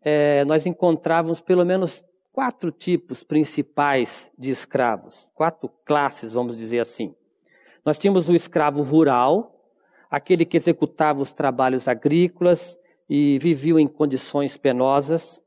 é, 0.00 0.44
nós 0.44 0.66
encontrávamos 0.66 1.40
pelo 1.40 1.64
menos 1.64 2.04
quatro 2.32 2.70
tipos 2.70 3.22
principais 3.22 4.30
de 4.38 4.50
escravos, 4.50 5.30
quatro 5.34 5.68
classes, 5.84 6.32
vamos 6.32 6.56
dizer 6.56 6.80
assim. 6.80 7.14
Nós 7.84 7.98
tínhamos 7.98 8.28
o 8.28 8.34
escravo 8.34 8.82
rural, 8.82 9.70
aquele 10.10 10.44
que 10.44 10.56
executava 10.56 11.22
os 11.22 11.32
trabalhos 11.32 11.88
agrícolas 11.88 12.78
e 13.08 13.38
vivia 13.38 13.80
em 13.80 13.86
condições 13.86 14.56
penosas. 14.56 15.40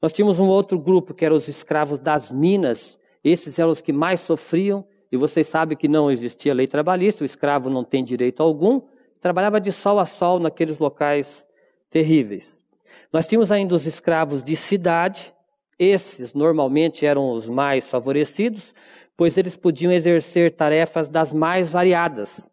Nós 0.00 0.12
tínhamos 0.12 0.38
um 0.38 0.46
outro 0.46 0.78
grupo 0.78 1.14
que 1.14 1.24
eram 1.24 1.36
os 1.36 1.48
escravos 1.48 1.98
das 1.98 2.30
minas, 2.30 2.98
esses 3.22 3.58
eram 3.58 3.70
os 3.70 3.80
que 3.80 3.92
mais 3.92 4.20
sofriam, 4.20 4.86
e 5.10 5.16
vocês 5.16 5.46
sabem 5.46 5.76
que 5.76 5.88
não 5.88 6.10
existia 6.10 6.54
lei 6.54 6.66
trabalhista, 6.66 7.22
o 7.22 7.26
escravo 7.26 7.70
não 7.70 7.84
tem 7.84 8.04
direito 8.04 8.42
algum, 8.42 8.80
trabalhava 9.20 9.60
de 9.60 9.72
sol 9.72 9.98
a 9.98 10.06
sol 10.06 10.38
naqueles 10.38 10.78
locais 10.78 11.46
terríveis. 11.90 12.64
Nós 13.12 13.26
tínhamos 13.26 13.50
ainda 13.50 13.74
os 13.74 13.86
escravos 13.86 14.42
de 14.42 14.56
cidade, 14.56 15.32
esses 15.78 16.34
normalmente 16.34 17.04
eram 17.04 17.30
os 17.30 17.48
mais 17.48 17.86
favorecidos, 17.86 18.74
pois 19.16 19.36
eles 19.36 19.56
podiam 19.56 19.92
exercer 19.92 20.52
tarefas 20.52 21.08
das 21.08 21.32
mais 21.32 21.70
variadas, 21.70 22.50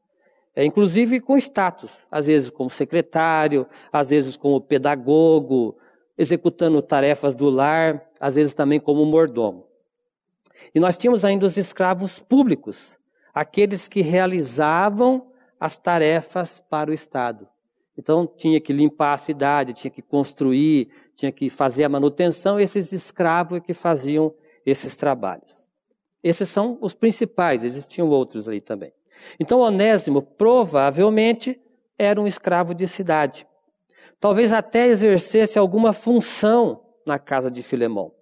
é, 0.55 0.63
inclusive 0.63 1.19
com 1.19 1.37
status, 1.37 1.91
às 2.11 2.27
vezes 2.27 2.49
como 2.49 2.69
secretário, 2.69 3.65
às 3.91 4.11
vezes 4.11 4.37
como 4.37 4.61
pedagogo, 4.61 5.75
executando 6.17 6.81
tarefas 6.81 7.33
do 7.33 7.49
lar, 7.49 8.03
às 8.19 8.35
vezes 8.35 8.53
também 8.53 8.79
como 8.79 9.03
mordomo. 9.05 9.65
E 10.73 10.79
nós 10.79 10.97
tínhamos 10.97 11.23
ainda 11.23 11.45
os 11.45 11.57
escravos 11.57 12.19
públicos, 12.19 12.97
aqueles 13.33 13.87
que 13.87 14.01
realizavam 14.01 15.31
as 15.59 15.77
tarefas 15.77 16.63
para 16.69 16.91
o 16.91 16.93
Estado. 16.93 17.47
Então 17.97 18.25
tinha 18.25 18.59
que 18.59 18.73
limpar 18.73 19.13
a 19.13 19.17
cidade, 19.17 19.73
tinha 19.73 19.91
que 19.91 20.01
construir, 20.01 20.89
tinha 21.15 21.31
que 21.31 21.49
fazer 21.49 21.83
a 21.83 21.89
manutenção, 21.89 22.59
esses 22.59 22.91
escravos 22.91 23.59
que 23.59 23.73
faziam 23.73 24.33
esses 24.65 24.97
trabalhos. 24.97 25.67
Esses 26.23 26.49
são 26.49 26.77
os 26.81 26.93
principais, 26.93 27.63
existiam 27.63 28.09
outros 28.09 28.47
ali 28.47 28.61
também. 28.61 28.93
Então 29.39 29.59
Onésimo 29.59 30.21
provavelmente 30.21 31.59
era 31.97 32.19
um 32.19 32.27
escravo 32.27 32.73
de 32.73 32.87
cidade. 32.87 33.47
Talvez 34.19 34.51
até 34.51 34.87
exercesse 34.87 35.59
alguma 35.59 35.93
função 35.93 36.83
na 37.05 37.19
casa 37.19 37.51
de 37.51 37.61
Filemão. 37.61 38.13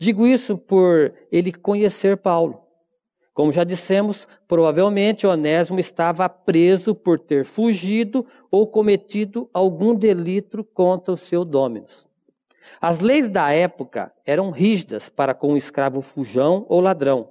Digo 0.00 0.26
isso 0.26 0.56
por 0.56 1.12
ele 1.30 1.52
conhecer 1.52 2.16
Paulo. 2.16 2.62
Como 3.34 3.52
já 3.52 3.64
dissemos, 3.64 4.26
provavelmente 4.48 5.26
Onésimo 5.26 5.78
estava 5.78 6.26
preso 6.26 6.94
por 6.94 7.18
ter 7.18 7.44
fugido 7.44 8.24
ou 8.50 8.66
cometido 8.66 9.50
algum 9.52 9.94
delito 9.94 10.64
contra 10.64 11.12
o 11.12 11.18
seu 11.18 11.44
dominus. 11.44 12.06
As 12.80 13.00
leis 13.00 13.28
da 13.28 13.52
época 13.52 14.10
eram 14.24 14.50
rígidas 14.50 15.10
para 15.10 15.34
com 15.34 15.52
o 15.52 15.56
escravo 15.56 16.00
fujão 16.00 16.64
ou 16.70 16.80
ladrão. 16.80 17.28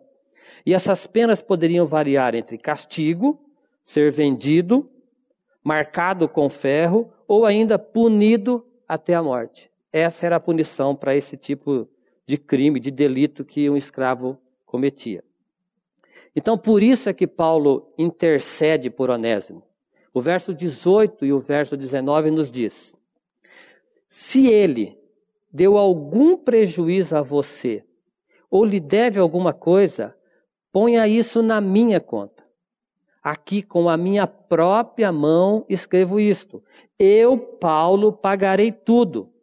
E 0.64 0.72
essas 0.72 1.08
penas 1.08 1.42
poderiam 1.42 1.88
variar 1.88 2.36
entre 2.36 2.56
castigo, 2.56 3.42
ser 3.84 4.12
vendido, 4.12 4.88
marcado 5.64 6.30
com 6.30 6.48
ferro 6.48 7.12
ou 7.28 7.48
ainda 7.48 7.80
punido 7.80 8.64
até 8.88 9.16
a 9.16 9.24
morte. 9.24 9.72
Essa 9.92 10.28
era 10.28 10.36
a 10.36 10.40
punição 10.40 10.96
para 10.96 11.16
esse 11.16 11.36
tipo 11.36 11.90
de 12.30 12.38
crime, 12.38 12.80
de 12.80 12.92
delito 12.92 13.44
que 13.44 13.68
um 13.68 13.76
escravo 13.76 14.38
cometia. 14.64 15.24
Então, 16.36 16.56
por 16.56 16.84
isso 16.84 17.10
é 17.10 17.14
que 17.14 17.26
Paulo 17.26 17.92
intercede 17.98 18.88
por 18.88 19.10
Onésimo. 19.10 19.64
O 20.14 20.22
verso 20.22 20.54
18 20.54 21.26
e 21.26 21.34
o 21.34 21.40
verso 21.40 21.76
19 21.76 22.30
nos 22.30 22.52
diz: 22.52 22.96
Se 24.08 24.48
ele 24.48 24.96
deu 25.52 25.76
algum 25.76 26.38
prejuízo 26.38 27.18
a 27.18 27.24
você, 27.24 27.84
ou 28.48 28.64
lhe 28.64 28.80
deve 28.80 29.20
alguma 29.20 29.52
coisa, 29.52 30.16
ponha 30.72 31.08
isso 31.08 31.42
na 31.42 31.60
minha 31.60 32.00
conta. 32.00 32.44
Aqui 33.24 33.64
com 33.64 33.90
a 33.90 33.98
minha 33.98 34.28
própria 34.28 35.12
mão 35.12 35.66
escrevo 35.68 36.20
isto. 36.20 36.64
Eu, 37.00 37.40
Paulo, 37.40 38.14
pagarei 38.14 38.72
tudo. 38.72 39.34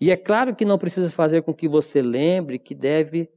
E 0.00 0.10
é 0.10 0.16
claro 0.16 0.54
que 0.54 0.64
não 0.64 0.78
preciso 0.78 1.10
fazer 1.10 1.42
com 1.42 1.54
que 1.54 1.68
você 1.68 2.02
lembre 2.02 2.58
que 2.58 2.74
deve 2.74 3.30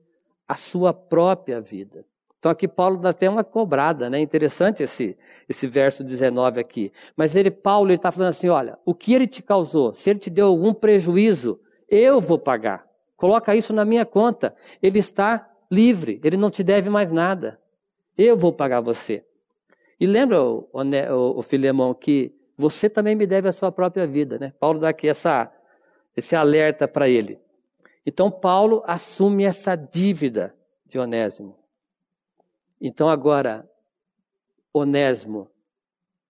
a 0.47 0.55
sua 0.55 0.93
própria 0.93 1.61
vida. 1.61 2.05
Então 2.39 2.51
aqui 2.51 2.67
Paulo 2.67 2.97
dá 2.97 3.09
até 3.09 3.29
uma 3.29 3.43
cobrada, 3.43 4.09
né? 4.09 4.19
Interessante 4.19 4.81
esse, 4.81 5.17
esse 5.47 5.67
verso 5.67 6.03
19 6.03 6.59
aqui. 6.59 6.91
Mas 7.15 7.35
ele, 7.35 7.51
Paulo, 7.51 7.89
ele 7.89 7.97
está 7.97 8.11
falando 8.11 8.29
assim: 8.29 8.47
olha, 8.47 8.77
o 8.85 8.95
que 8.95 9.13
ele 9.13 9.27
te 9.27 9.43
causou, 9.43 9.93
se 9.93 10.09
ele 10.09 10.19
te 10.19 10.29
deu 10.29 10.47
algum 10.47 10.73
prejuízo, 10.73 11.59
eu 11.87 12.21
vou 12.21 12.39
pagar. 12.39 12.87
Coloca 13.17 13.55
isso 13.55 13.73
na 13.73 13.83
minha 13.83 14.05
conta. 14.05 14.55
Ele 14.81 14.99
está 14.99 15.49
livre, 15.69 16.19
ele 16.23 16.37
não 16.37 16.49
te 16.49 16.63
deve 16.63 16.89
mais 16.89 17.11
nada. 17.11 17.59
Eu 18.17 18.37
vou 18.37 18.53
pagar 18.53 18.79
você. 18.79 19.23
E 19.99 20.05
lembra, 20.05 20.41
o, 20.41 20.69
o, 20.71 21.39
o 21.39 21.41
Filemão, 21.41 21.93
que 21.93 22.33
você 22.57 22.89
também 22.89 23.15
me 23.15 23.27
deve 23.27 23.49
a 23.49 23.53
sua 23.53 23.71
própria 23.71 24.07
vida, 24.07 24.39
né? 24.39 24.53
Paulo 24.59 24.79
dá 24.79 24.89
aqui 24.89 25.09
essa, 25.09 25.51
esse 26.15 26.35
alerta 26.35 26.87
para 26.87 27.07
ele. 27.07 27.39
Então 28.05 28.31
Paulo 28.31 28.83
assume 28.85 29.43
essa 29.43 29.75
dívida 29.75 30.55
de 30.85 30.97
Onésimo. 30.97 31.57
Então 32.81 33.09
agora, 33.09 33.69
Onésimo 34.73 35.49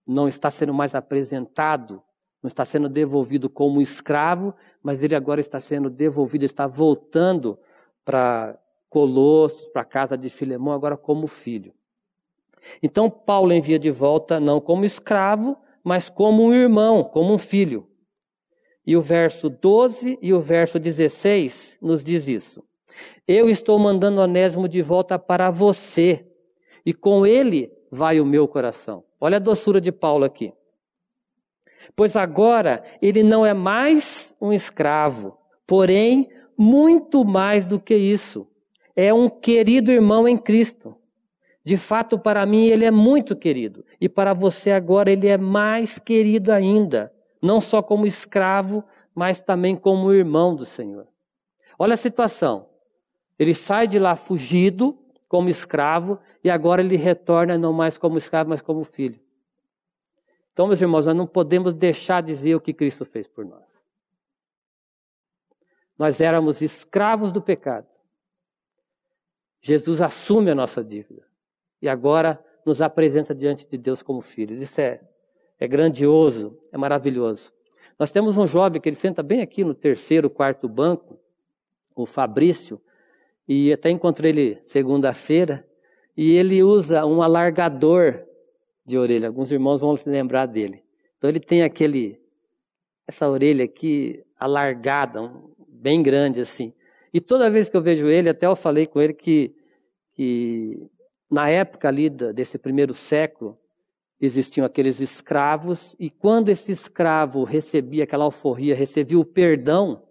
não 0.05 0.27
está 0.27 0.49
sendo 0.49 0.73
mais 0.73 0.95
apresentado, 0.95 2.01
não 2.41 2.47
está 2.47 2.65
sendo 2.65 2.89
devolvido 2.89 3.49
como 3.49 3.81
escravo, 3.81 4.55
mas 4.81 5.03
ele 5.03 5.15
agora 5.15 5.39
está 5.39 5.61
sendo 5.61 5.89
devolvido, 5.89 6.45
está 6.45 6.65
voltando 6.67 7.59
para 8.03 8.57
Colossos, 8.89 9.67
para 9.67 9.83
a 9.83 9.85
casa 9.85 10.17
de 10.17 10.29
Filemão, 10.29 10.73
agora 10.73 10.97
como 10.97 11.27
filho. 11.27 11.73
Então 12.81 13.09
Paulo 13.09 13.53
envia 13.53 13.77
de 13.77 13.91
volta 13.91 14.39
não 14.39 14.59
como 14.59 14.83
escravo, 14.83 15.57
mas 15.83 16.09
como 16.09 16.43
um 16.43 16.53
irmão, 16.53 17.03
como 17.03 17.33
um 17.33 17.37
filho. 17.37 17.88
E 18.89 18.97
o 18.97 19.02
verso 19.02 19.52
12 19.52 20.17
e 20.19 20.34
o 20.34 20.41
verso 20.41 20.80
16 20.80 21.78
nos 21.80 22.04
diz 22.04 22.28
isso. 22.28 22.63
Eu 23.28 23.47
estou 23.47 23.78
mandando 23.78 24.19
Onésimo 24.19 24.67
de 24.67 24.82
volta 24.82 25.19
para 25.19 25.52
você, 25.52 26.25
e 26.84 26.91
com 26.91 27.23
ele 27.23 27.71
vai 27.91 28.19
o 28.19 28.25
meu 28.25 28.47
coração. 28.47 29.04
Olha 29.21 29.38
a 29.38 29.39
doçura 29.39 29.80
de 29.80 29.91
Paulo 29.91 30.25
aqui. 30.25 30.52
Pois 31.95 32.15
agora 32.15 32.84
ele 32.99 33.21
não 33.21 33.45
é 33.45 33.54
mais 33.54 34.36
um 34.41 34.52
escravo, 34.52 35.38
porém, 35.67 36.28
muito 36.58 37.23
mais 37.23 37.67
do 37.67 37.80
que 37.80 37.95
isso. 37.95 38.47
É 38.95 39.13
um 39.13 39.30
querido 39.30 39.91
irmão 39.91 40.28
em 40.28 40.36
Cristo. 40.36 40.95
De 41.63 41.78
fato, 41.78 42.17
para 42.17 42.43
mim, 42.43 42.65
ele 42.65 42.86
é 42.86 42.91
muito 42.91 43.36
querido. 43.36 43.86
E 44.02 44.10
para 44.10 44.34
você 44.34 44.71
agora, 44.71 45.12
ele 45.12 45.28
é 45.28 45.38
mais 45.38 45.99
querido 45.99 46.52
ainda. 46.52 47.13
Não 47.41 47.62
só 47.62 47.82
como 47.82 48.06
escravo, 48.06 48.84
mas 49.13 49.41
também 49.41 49.75
como 49.75 50.13
irmão 50.13 50.56
do 50.56 50.65
Senhor. 50.65 51.08
Olha 51.78 51.93
a 51.93 51.97
situação. 51.97 52.69
Ele 53.38 53.54
sai 53.54 53.88
de 53.88 53.97
lá 53.97 54.15
fugido, 54.15 54.97
como 55.28 55.49
escravo, 55.49 56.19
e 56.43 56.49
agora 56.49 56.82
ele 56.82 56.97
retorna 56.97 57.58
não 57.58 57.71
mais 57.71 57.97
como 57.97 58.17
escravo, 58.17 58.49
mas 58.49 58.62
como 58.62 58.84
filho. 58.84 59.19
Então, 60.52 60.67
meus 60.67 60.82
irmãos, 60.82 61.06
nós 61.06 61.15
não 61.15 61.25
podemos 61.25 61.73
deixar 61.73 62.21
de 62.21 62.34
ver 62.34 62.56
o 62.56 62.60
que 62.60 62.73
Cristo 62.73 63.06
fez 63.06 63.28
por 63.28 63.45
nós. 63.45 63.82
Nós 65.97 66.19
éramos 66.19 66.62
escravos 66.62 67.32
do 67.32 67.41
pecado. 67.41 67.88
Jesus 69.62 70.02
assume 70.02 70.52
a 70.52 70.56
nossa 70.56 70.84
dívida 70.84 71.25
e 71.82 71.88
agora 71.88 72.43
nos 72.65 72.82
apresenta 72.82 73.34
diante 73.36 73.67
de 73.67 73.78
Deus 73.78 74.02
como 74.02 74.21
filhos. 74.21 74.62
Isso 74.62 74.80
é, 74.80 75.02
é 75.60 75.67
grandioso, 75.67 76.58
é 76.72 76.78
maravilhoso. 76.78 77.52
Nós 77.98 78.12
temos 78.12 78.38
um 78.38 78.48
jovem 78.48 78.82
que 78.82 78.88
ele 78.88 78.95
senta 78.95 79.22
bem 79.22 79.41
aqui 79.41 79.63
no 79.63 79.74
terceiro, 79.74 80.30
quarto 80.30 80.69
banco, 80.69 81.19
o 81.95 82.06
Fabrício, 82.06 82.82
e 83.48 83.74
até 83.74 83.89
encontrei 83.89 84.32
ele 84.32 84.60
segunda-feira, 84.63 85.67
e 86.15 86.32
ele 86.32 86.63
usa 86.63 87.06
um 87.06 87.22
alargador 87.22 88.24
de 88.86 88.98
orelha. 88.98 89.28
Alguns 89.28 89.52
irmãos 89.52 89.82
vão 89.82 89.98
se 89.98 90.10
lembrar 90.10 90.45
dele. 90.45 90.84
Então 91.17 91.30
ele 91.30 91.39
tem 91.39 91.63
aquele 91.63 92.19
essa 93.08 93.28
orelha 93.28 93.65
aqui 93.65 94.24
alargada, 94.39 95.34
bem 95.67 96.02
grande 96.02 96.39
assim. 96.39 96.74
E 97.13 97.19
toda 97.19 97.50
vez 97.50 97.67
que 97.67 97.76
eu 97.76 97.82
vejo 97.82 98.08
ele, 98.08 98.30
até 98.30 98.45
eu 98.45 98.56
falei 98.56 98.86
com 98.86 99.02
ele 99.02 99.13
que, 99.13 99.56
que 100.13 100.88
na 101.30 101.50
época 101.50 101.88
ali 101.88 102.10
desse 102.10 102.58
primeiro 102.58 102.93
século, 102.93 103.58
existiam 104.19 104.65
aqueles 104.65 104.99
escravos, 104.99 105.95
e 105.99 106.10
quando 106.10 106.49
esse 106.49 106.71
escravo 106.71 107.43
recebia 107.43 108.03
aquela 108.03 108.25
alforria, 108.25 108.75
recebia 108.75 109.19
o 109.19 109.25
perdão, 109.25 110.03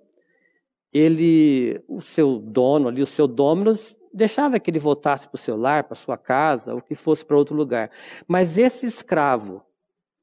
ele, 0.92 1.83
o 1.87 2.01
seu 2.01 2.38
dono 2.38 2.88
ali, 2.88 3.03
o 3.03 3.07
seu 3.07 3.29
dominus, 3.29 3.97
deixava 4.12 4.59
que 4.59 4.71
ele 4.71 4.79
voltasse 4.79 5.29
para 5.29 5.37
o 5.37 5.38
seu 5.38 5.57
lar, 5.57 5.85
para 5.85 5.94
sua 5.94 6.16
casa, 6.16 6.75
ou 6.75 6.81
que 6.81 6.94
fosse 6.94 7.25
para 7.25 7.37
outro 7.37 7.55
lugar. 7.55 7.90
Mas 8.27 8.57
esse 8.57 8.87
escravo, 8.87 9.62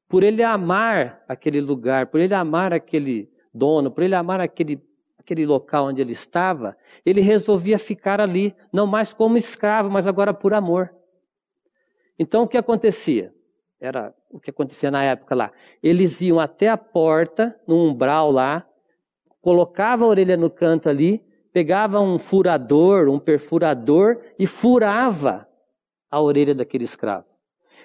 por 0.08 0.22
ele 0.22 0.42
amar 0.42 1.24
aquele 1.28 1.60
lugar, 1.60 2.08
por 2.08 2.20
ele 2.20 2.34
amar 2.34 2.72
aquele 2.72 3.30
dono, 3.54 3.90
por 3.90 4.02
ele 4.02 4.14
amar 4.14 4.40
aquele, 4.40 4.82
aquele 5.16 5.46
local 5.46 5.86
onde 5.86 6.00
ele 6.00 6.12
estava, 6.12 6.76
ele 7.04 7.20
resolvia 7.20 7.78
ficar 7.78 8.20
ali, 8.20 8.54
não 8.72 8.86
mais 8.86 9.12
como 9.12 9.36
escravo, 9.36 9.88
mas 9.88 10.06
agora 10.06 10.34
por 10.34 10.52
amor. 10.52 10.92
Então 12.18 12.42
o 12.42 12.48
que 12.48 12.56
acontecia? 12.56 13.35
Era 13.80 14.14
o 14.30 14.40
que 14.40 14.50
acontecia 14.50 14.90
na 14.90 15.02
época 15.04 15.34
lá. 15.34 15.52
Eles 15.82 16.20
iam 16.20 16.40
até 16.40 16.68
a 16.68 16.76
porta, 16.76 17.58
no 17.66 17.76
umbral 17.76 18.30
lá, 18.30 18.66
colocava 19.40 20.04
a 20.04 20.08
orelha 20.08 20.36
no 20.36 20.48
canto 20.48 20.88
ali, 20.88 21.22
pegava 21.52 22.00
um 22.00 22.18
furador, 22.18 23.08
um 23.08 23.18
perfurador 23.18 24.20
e 24.38 24.46
furava 24.46 25.46
a 26.10 26.20
orelha 26.20 26.54
daquele 26.54 26.84
escravo. 26.84 27.26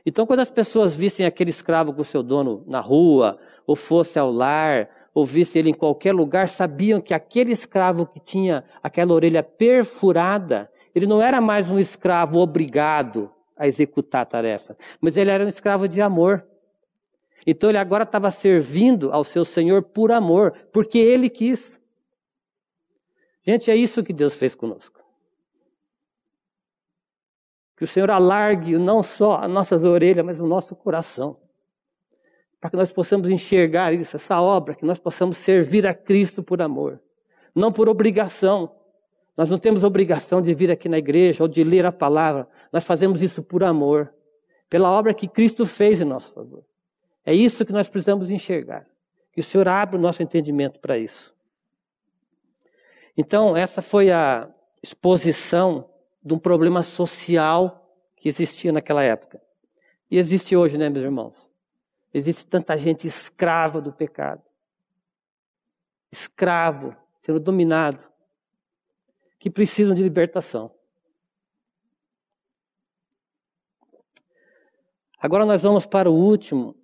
Então, 0.05 0.25
quando 0.25 0.39
as 0.39 0.49
pessoas 0.49 0.95
vissem 0.95 1.25
aquele 1.25 1.49
escravo 1.49 1.93
com 1.93 2.01
o 2.01 2.05
seu 2.05 2.23
dono 2.23 2.63
na 2.65 2.79
rua, 2.79 3.37
ou 3.67 3.75
fosse 3.75 4.17
ao 4.17 4.31
lar, 4.31 4.89
ou 5.13 5.25
visse 5.25 5.59
ele 5.59 5.69
em 5.69 5.73
qualquer 5.73 6.13
lugar, 6.13 6.47
sabiam 6.49 7.01
que 7.01 7.13
aquele 7.13 7.51
escravo 7.51 8.05
que 8.05 8.19
tinha 8.19 8.63
aquela 8.81 9.13
orelha 9.13 9.43
perfurada, 9.43 10.71
ele 10.95 11.05
não 11.05 11.21
era 11.21 11.39
mais 11.39 11.69
um 11.69 11.77
escravo 11.77 12.39
obrigado 12.39 13.29
a 13.61 13.67
executar 13.67 14.23
a 14.23 14.25
tarefa, 14.25 14.75
mas 14.99 15.15
ele 15.15 15.29
era 15.29 15.45
um 15.45 15.47
escravo 15.47 15.87
de 15.87 16.01
amor. 16.01 16.43
Então 17.45 17.69
ele 17.69 17.77
agora 17.77 18.03
estava 18.03 18.31
servindo 18.31 19.13
ao 19.13 19.23
seu 19.23 19.45
Senhor 19.45 19.83
por 19.83 20.11
amor, 20.11 20.51
porque 20.73 20.97
ele 20.97 21.29
quis. 21.29 21.79
Gente, 23.45 23.69
é 23.69 23.75
isso 23.75 24.03
que 24.03 24.13
Deus 24.13 24.33
fez 24.33 24.55
conosco. 24.55 24.99
Que 27.77 27.83
o 27.83 27.87
Senhor 27.87 28.09
alargue 28.09 28.79
não 28.79 29.03
só 29.03 29.37
as 29.37 29.49
nossas 29.49 29.83
orelhas, 29.83 30.25
mas 30.25 30.39
o 30.39 30.47
nosso 30.47 30.75
coração. 30.75 31.39
Para 32.59 32.71
que 32.71 32.77
nós 32.77 32.91
possamos 32.91 33.29
enxergar 33.29 33.93
isso, 33.93 34.15
essa 34.15 34.41
obra, 34.41 34.73
que 34.73 34.85
nós 34.85 34.97
possamos 34.97 35.37
servir 35.37 35.85
a 35.85 35.93
Cristo 35.93 36.41
por 36.41 36.63
amor, 36.63 36.99
não 37.53 37.71
por 37.71 37.87
obrigação, 37.87 38.75
nós 39.35 39.49
não 39.49 39.57
temos 39.57 39.83
obrigação 39.83 40.41
de 40.41 40.53
vir 40.53 40.71
aqui 40.71 40.89
na 40.89 40.97
igreja 40.97 41.43
ou 41.43 41.47
de 41.47 41.63
ler 41.63 41.85
a 41.85 41.91
palavra. 41.91 42.47
Nós 42.71 42.83
fazemos 42.83 43.21
isso 43.21 43.41
por 43.41 43.63
amor, 43.63 44.13
pela 44.69 44.89
obra 44.91 45.13
que 45.13 45.27
Cristo 45.27 45.65
fez 45.65 46.01
em 46.01 46.05
nosso 46.05 46.33
favor. 46.33 46.63
É 47.25 47.33
isso 47.33 47.65
que 47.65 47.71
nós 47.71 47.87
precisamos 47.87 48.29
enxergar. 48.29 48.85
Que 49.31 49.39
o 49.39 49.43
Senhor 49.43 49.67
abra 49.67 49.97
o 49.97 50.01
nosso 50.01 50.21
entendimento 50.21 50.79
para 50.79 50.97
isso. 50.97 51.33
Então, 53.15 53.55
essa 53.55 53.81
foi 53.81 54.11
a 54.11 54.49
exposição 54.83 55.89
de 56.23 56.33
um 56.33 56.39
problema 56.39 56.83
social 56.83 57.95
que 58.15 58.27
existia 58.27 58.71
naquela 58.71 59.03
época. 59.03 59.41
E 60.09 60.17
existe 60.17 60.55
hoje, 60.55 60.77
né, 60.77 60.89
meus 60.89 61.05
irmãos? 61.05 61.49
Existe 62.13 62.45
tanta 62.45 62.77
gente 62.77 63.07
escrava 63.07 63.79
do 63.79 63.93
pecado. 63.93 64.41
Escravo, 66.11 66.95
sendo 67.21 67.39
dominado 67.39 68.10
que 69.41 69.49
precisam 69.49 69.95
de 69.95 70.03
libertação. 70.03 70.71
Agora 75.19 75.47
nós 75.47 75.63
vamos 75.63 75.83
para 75.83 76.09
o 76.11 76.13
último 76.13 76.75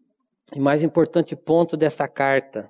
e 0.56 0.60
mais 0.60 0.82
importante 0.82 1.36
ponto 1.36 1.78
dessa 1.78 2.08
carta. 2.08 2.70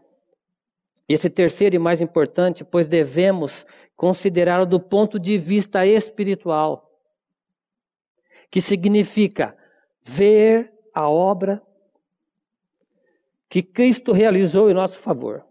Esse 1.07 1.29
terceiro 1.29 1.77
e 1.77 1.79
mais 1.79 2.01
importante, 2.01 2.65
pois 2.65 2.85
devemos 2.89 3.65
considerá-lo 3.95 4.65
do 4.65 4.77
ponto 4.77 5.17
de 5.17 5.37
vista 5.37 5.87
espiritual, 5.87 6.91
que 8.51 8.59
significa 8.59 9.57
ver 10.03 10.73
a 10.93 11.09
obra 11.09 11.65
que 13.47 13.63
Cristo 13.63 14.11
realizou 14.11 14.69
em 14.69 14.73
nosso 14.73 14.99
favor. 14.99 15.46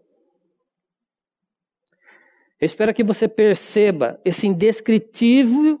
Eu 2.59 2.65
espero 2.65 2.93
que 2.93 3.03
você 3.03 3.27
perceba 3.27 4.19
esse 4.25 4.47
indescritível 4.47 5.79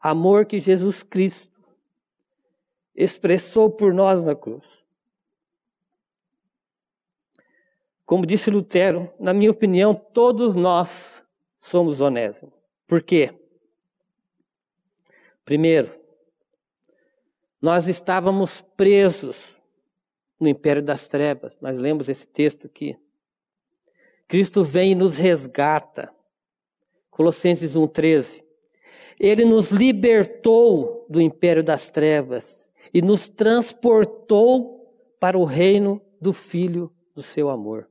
amor 0.00 0.46
que 0.46 0.60
Jesus 0.60 1.02
Cristo 1.02 1.60
expressou 2.94 3.70
por 3.70 3.92
nós 3.92 4.24
na 4.24 4.34
cruz. 4.34 4.66
Como 8.06 8.24
disse 8.24 8.50
Lutero, 8.50 9.12
na 9.18 9.34
minha 9.34 9.50
opinião, 9.50 9.94
todos 9.94 10.54
nós 10.54 11.22
somos 11.60 12.00
honestos. 12.00 12.50
Por 12.86 13.02
quê? 13.02 13.34
Primeiro, 15.44 15.98
nós 17.60 17.88
estávamos 17.88 18.60
presos 18.60 19.58
no 20.38 20.48
império 20.48 20.82
das 20.82 21.08
trevas. 21.08 21.56
Nós 21.60 21.76
lemos 21.76 22.08
esse 22.08 22.26
texto 22.26 22.66
aqui. 22.66 22.96
Cristo 24.28 24.62
vem 24.62 24.92
e 24.92 24.94
nos 24.94 25.16
resgata. 25.16 26.12
Colossenses 27.10 27.74
1,13. 27.74 28.42
Ele 29.18 29.44
nos 29.44 29.70
libertou 29.70 31.06
do 31.08 31.20
império 31.20 31.64
das 31.64 31.90
trevas 31.90 32.44
e 32.92 33.00
nos 33.00 33.28
transportou 33.28 34.86
para 35.18 35.36
o 35.36 35.44
reino 35.44 36.00
do 36.20 36.32
Filho 36.32 36.92
do 37.14 37.22
seu 37.22 37.48
amor. 37.48 37.88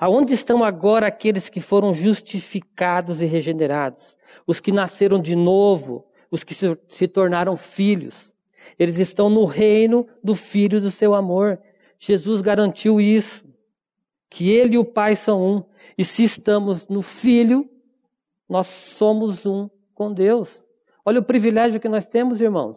Aonde 0.00 0.32
estão 0.32 0.64
agora 0.64 1.06
aqueles 1.06 1.48
que 1.48 1.60
foram 1.60 1.92
justificados 1.92 3.20
e 3.20 3.26
regenerados? 3.26 4.16
Os 4.46 4.58
que 4.58 4.72
nasceram 4.72 5.20
de 5.20 5.36
novo, 5.36 6.06
os 6.30 6.42
que 6.42 6.54
se, 6.54 6.76
se 6.88 7.06
tornaram 7.06 7.56
filhos. 7.56 8.34
Eles 8.78 8.98
estão 8.98 9.28
no 9.30 9.44
reino 9.44 10.08
do 10.24 10.34
Filho 10.34 10.80
do 10.80 10.90
seu 10.90 11.14
amor. 11.14 11.60
Jesus 11.98 12.40
garantiu 12.40 13.00
isso 13.00 13.46
que 14.36 14.50
Ele 14.50 14.74
e 14.74 14.78
o 14.78 14.84
Pai 14.84 15.16
são 15.16 15.42
um. 15.42 15.64
E 15.96 16.04
se 16.04 16.22
estamos 16.22 16.88
no 16.88 17.00
Filho, 17.00 17.66
nós 18.46 18.66
somos 18.66 19.46
um 19.46 19.66
com 19.94 20.12
Deus. 20.12 20.62
Olha 21.06 21.20
o 21.20 21.24
privilégio 21.24 21.80
que 21.80 21.88
nós 21.88 22.06
temos, 22.06 22.38
irmãos. 22.38 22.76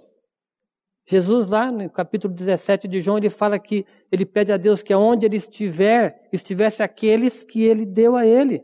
Jesus, 1.05 1.49
lá 1.49 1.69
no 1.69 1.89
capítulo 1.89 2.33
17 2.33 2.87
de 2.87 3.01
João, 3.01 3.17
ele 3.17 3.29
fala 3.29 3.59
que 3.59 3.85
ele 4.09 4.25
pede 4.25 4.53
a 4.53 4.57
Deus 4.57 4.81
que 4.81 4.93
aonde 4.93 5.25
ele 5.25 5.35
estiver, 5.35 6.29
estivesse 6.31 6.81
aqueles 6.81 7.43
que 7.43 7.61
ele 7.63 7.85
deu 7.85 8.15
a 8.15 8.25
ele. 8.25 8.63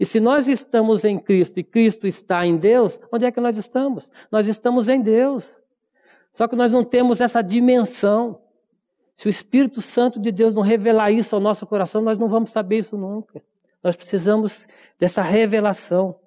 E 0.00 0.06
se 0.06 0.18
nós 0.18 0.48
estamos 0.48 1.04
em 1.04 1.18
Cristo 1.18 1.60
e 1.60 1.62
Cristo 1.62 2.06
está 2.06 2.46
em 2.46 2.56
Deus, 2.56 2.98
onde 3.12 3.26
é 3.26 3.30
que 3.30 3.38
nós 3.38 3.54
estamos? 3.58 4.08
Nós 4.32 4.46
estamos 4.46 4.88
em 4.88 4.98
Deus. 4.98 5.44
Só 6.32 6.48
que 6.48 6.56
nós 6.56 6.72
não 6.72 6.84
temos 6.84 7.20
essa 7.20 7.42
dimensão. 7.42 8.40
Se 9.16 9.28
o 9.28 9.30
Espírito 9.30 9.80
Santo 9.80 10.20
de 10.20 10.32
Deus 10.32 10.54
não 10.54 10.62
revelar 10.62 11.10
isso 11.10 11.34
ao 11.34 11.40
nosso 11.40 11.66
coração, 11.66 12.02
nós 12.02 12.18
não 12.18 12.28
vamos 12.28 12.50
saber 12.50 12.80
isso 12.80 12.96
nunca. 12.96 13.42
Nós 13.82 13.94
precisamos 13.94 14.66
dessa 14.98 15.22
revelação. 15.22 16.18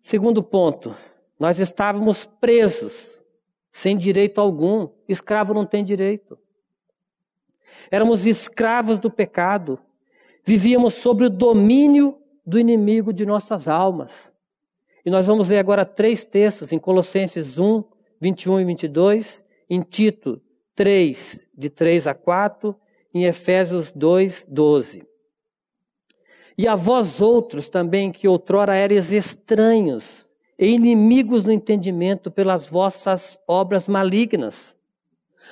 Segundo 0.00 0.42
ponto, 0.42 0.94
nós 1.38 1.58
estávamos 1.58 2.26
presos, 2.40 3.20
sem 3.70 3.96
direito 3.96 4.40
algum. 4.40 4.88
Escravo 5.08 5.54
não 5.54 5.66
tem 5.66 5.84
direito. 5.84 6.38
Éramos 7.90 8.26
escravos 8.26 8.98
do 8.98 9.10
pecado. 9.10 9.78
Vivíamos 10.44 10.94
sob 10.94 11.24
o 11.24 11.30
domínio 11.30 12.20
do 12.44 12.58
inimigo 12.58 13.12
de 13.12 13.24
nossas 13.24 13.68
almas. 13.68 14.32
E 15.04 15.10
nós 15.10 15.26
vamos 15.26 15.48
ler 15.48 15.58
agora 15.58 15.84
três 15.84 16.24
textos 16.24 16.72
em 16.72 16.78
Colossenses 16.78 17.58
1, 17.58 17.82
21 18.20 18.60
e 18.60 18.64
22, 18.64 19.44
em 19.68 19.80
Tito 19.80 20.40
3, 20.74 21.46
de 21.56 21.68
3 21.68 22.06
a 22.06 22.14
4, 22.14 22.74
em 23.14 23.24
Efésios 23.24 23.92
2, 23.92 24.46
12. 24.48 25.06
E 26.56 26.66
a 26.68 26.74
vós 26.74 27.20
outros 27.20 27.68
também, 27.68 28.10
que 28.10 28.28
outrora 28.28 28.76
eres 28.76 29.10
estranhos 29.10 30.28
e 30.58 30.66
inimigos 30.66 31.44
no 31.44 31.52
entendimento 31.52 32.30
pelas 32.30 32.66
vossas 32.66 33.38
obras 33.46 33.88
malignas. 33.88 34.74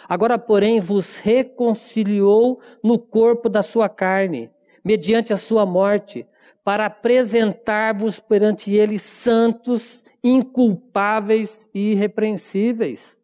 Agora, 0.09 0.39
porém, 0.39 0.81
vos 0.81 1.17
reconciliou 1.19 2.61
no 2.83 2.99
corpo 2.99 3.49
da 3.49 3.63
sua 3.63 3.89
carne, 3.89 4.51
mediante 4.85 5.33
a 5.33 5.37
sua 5.37 5.67
morte, 5.67 6.27
para 6.65 6.87
apresentar-vos 6.87 8.19
perante 8.19 8.73
Ele 8.73 8.99
santos, 8.99 10.05
inculpáveis 10.23 11.69
e 11.75 11.93
irrepreensíveis. 11.93 13.20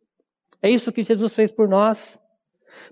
É 0.67 0.69
isso 0.69 0.91
que 0.91 1.05
Jesus 1.05 1.33
fez 1.33 1.53
por 1.53 1.69
nós. 1.69 2.19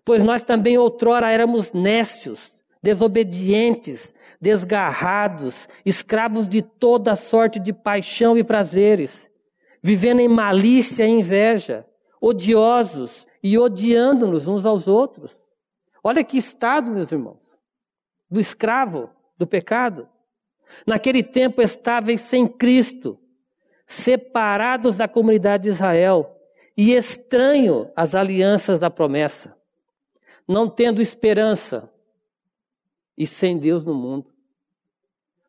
Pois 0.05 0.23
nós 0.23 0.45
também 0.45 0.79
outrora 0.79 1.29
éramos 1.29 1.73
nécios, 1.73 2.53
desobedientes, 2.81 4.15
desgarrados, 4.41 5.69
escravos 5.85 6.49
de 6.49 6.63
toda 6.63 7.17
sorte 7.17 7.59
de 7.59 7.73
paixão 7.73 8.39
e 8.39 8.45
prazeres, 8.45 9.29
vivendo 9.83 10.21
em 10.21 10.29
malícia 10.29 11.05
e 11.05 11.11
inveja, 11.11 11.85
odiosos 12.21 13.27
e 13.43 13.59
odiando-nos 13.59 14.47
uns 14.47 14.65
aos 14.65 14.87
outros. 14.87 15.37
Olha 16.01 16.23
que 16.23 16.39
estado, 16.39 16.93
meus 16.93 17.11
irmãos, 17.11 17.41
do 18.31 18.39
escravo, 18.39 19.11
do 19.37 19.49
pecado. 19.49 20.09
Naquele 20.87 21.25
tempo 21.25 21.61
estáveis 21.61 22.21
sem 22.21 22.47
Cristo, 22.47 23.19
separados 23.85 24.97
da 24.97 25.09
comunidade 25.09 25.65
de 25.65 25.71
Israel 25.71 26.35
e 26.77 26.93
estranho 26.93 27.91
às 27.95 28.15
alianças 28.15 28.81
da 28.81 28.91
promessa, 28.91 29.57
não 30.47 30.69
tendo 30.69 31.01
esperança 31.01 31.93
e 33.17 33.27
sem 33.27 33.59
Deus 33.59 33.85
no 33.85 33.95
mundo. 33.95 34.33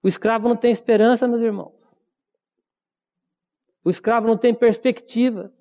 O 0.02 0.08
escravo 0.08 0.48
não 0.48 0.56
tem 0.56 0.72
esperança, 0.72 1.28
meus 1.28 1.42
irmãos. 1.42 1.74
O 3.84 3.90
escravo 3.90 4.28
não 4.28 4.38
tem 4.38 4.54
perspectiva. 4.54 5.52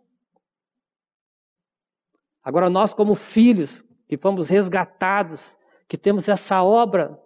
Agora, 2.43 2.69
nós, 2.69 2.93
como 2.93 3.15
filhos, 3.15 3.83
que 4.07 4.19
fomos 4.19 4.49
resgatados, 4.49 5.57
que 5.89 5.97
temos 5.97 6.29
essa 6.29 6.63
obra 6.63 7.21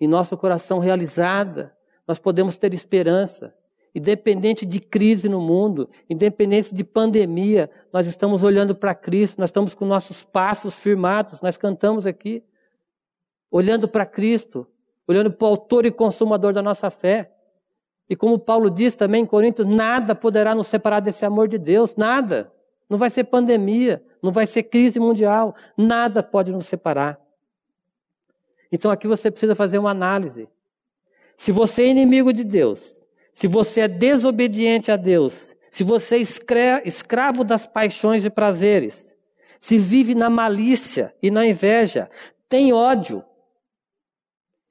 em 0.00 0.06
nosso 0.06 0.36
coração 0.36 0.78
realizada, 0.78 1.76
nós 2.06 2.18
podemos 2.18 2.56
ter 2.56 2.72
esperança. 2.74 3.56
Independente 3.96 4.66
de 4.66 4.78
crise 4.78 5.26
no 5.26 5.40
mundo, 5.40 5.88
independente 6.06 6.74
de 6.74 6.84
pandemia, 6.84 7.70
nós 7.90 8.06
estamos 8.06 8.42
olhando 8.42 8.76
para 8.76 8.94
Cristo, 8.94 9.38
nós 9.38 9.48
estamos 9.48 9.72
com 9.72 9.86
nossos 9.86 10.22
passos 10.22 10.74
firmados, 10.74 11.40
nós 11.40 11.56
cantamos 11.56 12.04
aqui, 12.04 12.44
olhando 13.50 13.88
para 13.88 14.04
Cristo, 14.04 14.66
olhando 15.08 15.32
para 15.32 15.46
o 15.46 15.48
autor 15.48 15.86
e 15.86 15.90
consumador 15.90 16.52
da 16.52 16.60
nossa 16.60 16.90
fé. 16.90 17.32
E 18.06 18.14
como 18.14 18.38
Paulo 18.38 18.68
diz 18.68 18.94
também 18.94 19.22
em 19.22 19.26
Coríntios, 19.26 19.66
nada 19.66 20.14
poderá 20.14 20.54
nos 20.54 20.66
separar 20.66 21.00
desse 21.00 21.24
amor 21.24 21.48
de 21.48 21.56
Deus, 21.56 21.96
nada. 21.96 22.52
Não 22.90 22.98
vai 22.98 23.08
ser 23.08 23.24
pandemia, 23.24 24.04
não 24.20 24.30
vai 24.30 24.46
ser 24.46 24.64
crise 24.64 25.00
mundial, 25.00 25.54
nada 25.74 26.22
pode 26.22 26.52
nos 26.52 26.66
separar. 26.66 27.18
Então 28.70 28.90
aqui 28.90 29.08
você 29.08 29.30
precisa 29.30 29.54
fazer 29.54 29.78
uma 29.78 29.90
análise. 29.90 30.50
Se 31.38 31.50
você 31.50 31.84
é 31.84 31.88
inimigo 31.88 32.30
de 32.30 32.44
Deus, 32.44 32.95
se 33.36 33.46
você 33.46 33.82
é 33.82 33.88
desobediente 33.88 34.90
a 34.90 34.96
Deus, 34.96 35.54
se 35.70 35.84
você 35.84 36.16
é 36.16 36.88
escravo 36.88 37.44
das 37.44 37.66
paixões 37.66 38.24
e 38.24 38.30
prazeres, 38.30 39.14
se 39.60 39.76
vive 39.76 40.14
na 40.14 40.30
malícia 40.30 41.14
e 41.22 41.30
na 41.30 41.46
inveja, 41.46 42.10
tem 42.48 42.72
ódio, 42.72 43.22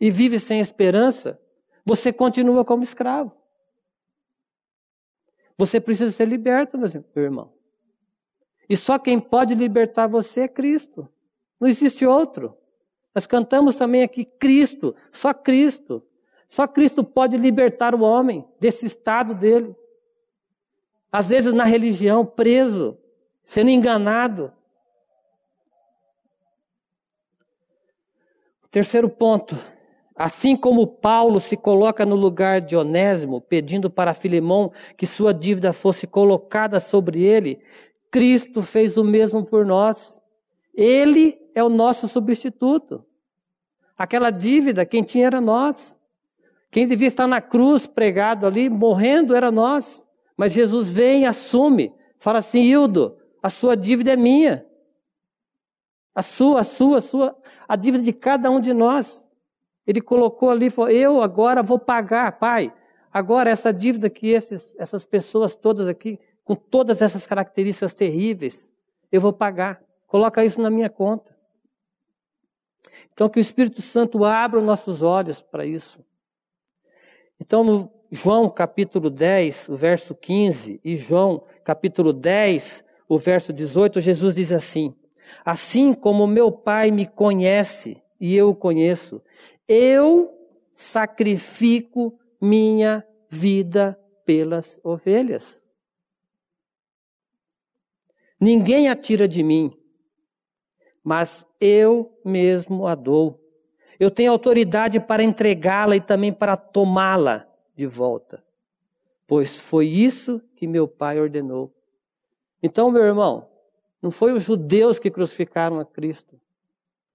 e 0.02 0.10
vive 0.10 0.40
sem 0.40 0.60
esperança, 0.60 1.40
você 1.86 2.12
continua 2.12 2.66
como 2.66 2.82
escravo. 2.82 3.32
Você 5.60 5.80
precisa 5.80 6.12
ser 6.12 6.28
liberto, 6.28 6.76
meu 6.76 6.90
irmão. 7.18 7.54
E 8.68 8.76
só 8.76 8.98
quem 8.98 9.20
pode 9.20 9.54
libertar 9.54 10.08
você 10.08 10.42
é 10.42 10.48
Cristo. 10.48 11.08
Não 11.60 11.68
existe 11.68 12.04
outro. 12.04 12.58
Nós 13.14 13.28
cantamos 13.28 13.76
também 13.76 14.02
aqui 14.02 14.26
Cristo, 14.26 14.96
só 15.12 15.36
Cristo. 15.36 16.04
Só 16.56 16.66
Cristo 16.66 17.04
pode 17.04 17.36
libertar 17.36 17.94
o 17.94 18.02
homem 18.02 18.48
desse 18.62 18.86
estado 18.86 19.36
dele. 19.36 19.76
Às 21.12 21.28
vezes 21.28 21.54
na 21.54 21.66
religião, 21.66 22.26
preso, 22.26 22.98
sendo 23.44 23.72
enganado. 23.72 24.54
Terceiro 28.72 29.10
ponto, 29.10 29.54
Assim 30.16 30.56
como 30.56 30.88
Paulo 30.88 31.42
se 31.42 31.58
coloca 31.58 32.06
no 32.06 32.16
lugar 32.16 32.62
de 32.62 32.74
Onésimo, 32.74 33.42
pedindo 33.42 33.90
para 33.90 34.14
Filemão 34.14 34.72
que 34.96 35.06
sua 35.06 35.34
dívida 35.34 35.74
fosse 35.74 36.08
colocada 36.08 36.80
sobre 36.80 37.22
ele, 37.22 37.60
Cristo 38.10 38.62
fez 38.62 38.96
o 38.96 39.04
mesmo 39.04 39.44
por 39.44 39.66
nós. 39.66 40.18
Ele 40.74 41.38
é 41.54 41.62
o 41.62 41.68
nosso 41.68 42.08
substituto. 42.08 43.04
Aquela 43.98 44.30
dívida, 44.30 44.86
quem 44.86 45.04
tinha 45.04 45.28
era 45.28 45.42
nós. 45.42 45.98
Quem 46.76 46.86
devia 46.86 47.08
estar 47.08 47.26
na 47.26 47.40
cruz 47.40 47.88
pregado 47.88 48.46
ali, 48.46 48.70
morrendo, 48.70 49.34
era 49.34 49.50
nós. 49.50 50.04
Mas 50.36 50.52
Jesus 50.52 50.90
vem 50.90 51.26
assume. 51.26 51.96
Fala 52.20 52.40
assim: 52.40 52.64
Hildo, 52.64 53.18
a 53.42 53.50
sua 53.50 53.78
dívida 53.78 54.12
é 54.12 54.18
minha. 54.18 54.68
A 56.14 56.22
sua, 56.22 56.60
a 56.60 56.64
sua, 56.66 56.98
a 56.98 57.02
sua. 57.02 57.38
A 57.66 57.78
dívida 57.78 58.04
de 58.04 58.12
cada 58.12 58.52
um 58.52 58.60
de 58.60 58.74
nós. 58.74 59.26
Ele 59.88 60.02
colocou 60.02 60.50
ali, 60.50 60.70
falou, 60.70 60.92
eu 60.92 61.22
agora 61.22 61.64
vou 61.64 61.80
pagar, 61.80 62.34
pai. 62.40 62.74
Agora 63.10 63.50
essa 63.50 63.72
dívida 63.72 64.10
que 64.10 64.32
esses, 64.32 64.76
essas 64.78 65.06
pessoas 65.06 65.56
todas 65.56 65.88
aqui, 65.88 66.20
com 66.44 66.56
todas 66.56 67.02
essas 67.02 67.26
características 67.26 67.94
terríveis, 67.94 68.70
eu 69.10 69.22
vou 69.22 69.32
pagar. 69.32 69.82
Coloca 70.08 70.44
isso 70.44 70.60
na 70.60 70.70
minha 70.70 70.90
conta. 70.90 71.34
Então 73.14 73.30
que 73.30 73.40
o 73.40 73.42
Espírito 73.42 73.82
Santo 73.82 74.26
abra 74.26 74.60
os 74.60 74.66
nossos 74.66 75.02
olhos 75.02 75.42
para 75.42 75.66
isso. 75.66 76.04
Então 77.40 77.64
no 77.64 77.92
João 78.12 78.50
capítulo 78.50 79.10
10, 79.10 79.70
o 79.70 79.76
verso 79.76 80.16
15, 80.16 80.80
e 80.84 80.96
João 80.96 81.44
capítulo 81.64 82.14
10, 82.14 82.84
o 83.08 83.18
verso 83.18 83.52
18, 83.52 84.00
Jesus 84.00 84.36
diz 84.36 84.52
assim: 84.52 84.96
Assim 85.44 85.94
como 85.94 86.28
meu 86.28 86.52
Pai 86.52 86.92
me 86.92 87.06
conhece 87.06 88.02
e 88.20 88.36
eu 88.36 88.50
o 88.50 88.56
conheço, 88.56 89.22
eu 89.68 90.34
sacrifico 90.76 92.18
minha 92.40 93.06
vida 93.30 94.00
pelas 94.26 94.80
ovelhas. 94.84 95.62
Ninguém 98.40 98.90
a 98.90 98.96
tira 98.96 99.28
de 99.28 99.42
mim, 99.44 99.78
mas 101.04 101.46
eu 101.60 102.18
mesmo 102.24 102.86
a 102.86 102.96
dou. 102.96 103.45
Eu 104.00 104.12
tenho 104.12 104.32
autoridade 104.32 105.00
para 105.00 105.24
entregá-la 105.24 105.96
e 105.96 106.02
também 106.02 106.32
para 106.32 106.58
tomá-la 106.58 107.48
de 107.76 107.86
volta, 107.86 108.44
pois 109.28 109.58
foi 109.58 109.88
isso 109.88 110.42
que 110.56 110.68
meu 110.68 110.88
pai 110.88 111.20
ordenou. 111.20 111.74
Então, 112.62 112.90
meu 112.90 113.04
irmão, 113.04 113.48
não 114.02 114.12
foi 114.12 114.34
os 114.34 114.44
judeus 114.44 115.00
que 115.00 115.12
crucificaram 115.12 115.80
a 115.80 115.86
Cristo. 115.86 116.40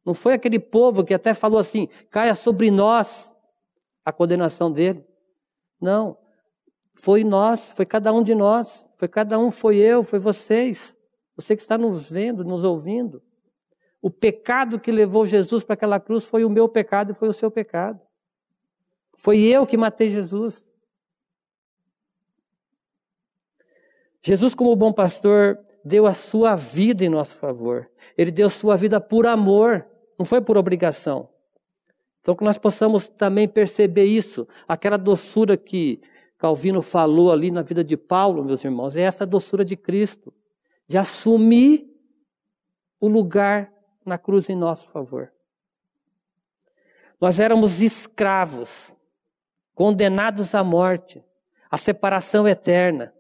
Não 0.05 0.15
foi 0.15 0.33
aquele 0.33 0.59
povo 0.59 1.05
que 1.05 1.15
até 1.15 1.35
falou 1.35 1.61
assim: 1.61 1.89
caia 2.11 2.35
sobre 2.35 2.71
nós 2.71 3.35
a 4.05 4.13
condenação 4.13 4.71
dele. 4.71 5.05
Não. 5.81 6.17
Foi 6.95 7.25
nós, 7.25 7.61
foi 7.75 7.87
cada 7.87 8.13
um 8.13 8.23
de 8.23 8.35
nós. 8.35 8.87
Foi 8.97 9.09
cada 9.09 9.39
um, 9.39 9.51
foi 9.51 9.77
eu, 9.77 10.05
foi 10.05 10.19
vocês. 10.19 10.95
Você 11.37 11.57
que 11.57 11.63
está 11.63 11.79
nos 11.79 12.11
vendo, 12.11 12.45
nos 12.45 12.65
ouvindo. 12.65 13.23
O 14.03 14.11
pecado 14.11 14.81
que 14.81 14.91
levou 14.91 15.27
Jesus 15.27 15.63
para 15.63 15.75
aquela 15.75 16.01
cruz 16.01 16.25
foi 16.25 16.45
o 16.45 16.51
meu 16.51 16.69
pecado 16.69 17.13
e 17.13 17.15
foi 17.15 17.29
o 17.29 17.35
seu 17.35 17.51
pecado. 17.51 18.01
Foi 19.15 19.39
eu 19.39 19.67
que 19.67 19.77
matei 19.77 20.11
Jesus. 20.11 20.65
Jesus, 24.23 24.55
como 24.55 24.75
bom 24.77 24.93
pastor, 24.93 25.59
deu 25.85 26.07
a 26.07 26.15
sua 26.15 26.57
vida 26.57 27.05
em 27.05 27.09
nosso 27.09 27.37
favor. 27.37 27.91
Ele 28.17 28.31
deu 28.31 28.49
sua 28.49 28.77
vida 28.77 29.01
por 29.01 29.27
amor, 29.27 29.87
não 30.19 30.25
foi 30.25 30.41
por 30.41 30.57
obrigação. 30.57 31.29
Então, 32.21 32.35
que 32.35 32.45
nós 32.45 32.59
possamos 32.59 33.09
também 33.09 33.49
perceber 33.49 34.05
isso, 34.05 34.47
aquela 34.69 34.99
doçura 34.99 35.57
que 35.57 36.01
Calvino 36.37 36.81
falou 36.81 37.33
ali 37.33 37.51
na 37.51 37.63
vida 37.63 37.83
de 37.83 37.97
Paulo, 37.97 38.45
meus 38.45 38.65
irmãos, 38.65 38.95
é 38.97 39.03
essa 39.03 39.27
doçura 39.27 39.65
de 39.65 39.77
Cristo, 39.77 40.33
de 40.87 40.97
assumir 40.97 41.91
o 42.99 43.09
lugar 43.09 43.73
na 44.05 44.19
cruz 44.19 44.49
em 44.49 44.57
nosso 44.57 44.89
favor. 44.89 45.33
Nós 47.21 47.39
éramos 47.39 47.83
escravos, 47.83 48.95
condenados 49.75 50.55
à 50.55 50.65
morte, 50.65 51.23
à 51.71 51.77
separação 51.77 52.49
eterna. 52.49 53.13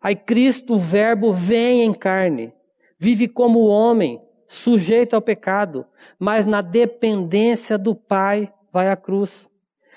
Aí 0.00 0.14
Cristo, 0.14 0.74
o 0.74 0.78
Verbo, 0.78 1.32
vem 1.32 1.82
em 1.82 1.94
carne, 1.94 2.52
vive 2.98 3.26
como 3.26 3.66
homem, 3.66 4.22
sujeito 4.46 5.14
ao 5.14 5.22
pecado, 5.22 5.86
mas 6.18 6.46
na 6.46 6.60
dependência 6.60 7.76
do 7.76 7.94
Pai 7.94 8.52
vai 8.72 8.90
à 8.90 8.96
cruz. 8.96 9.48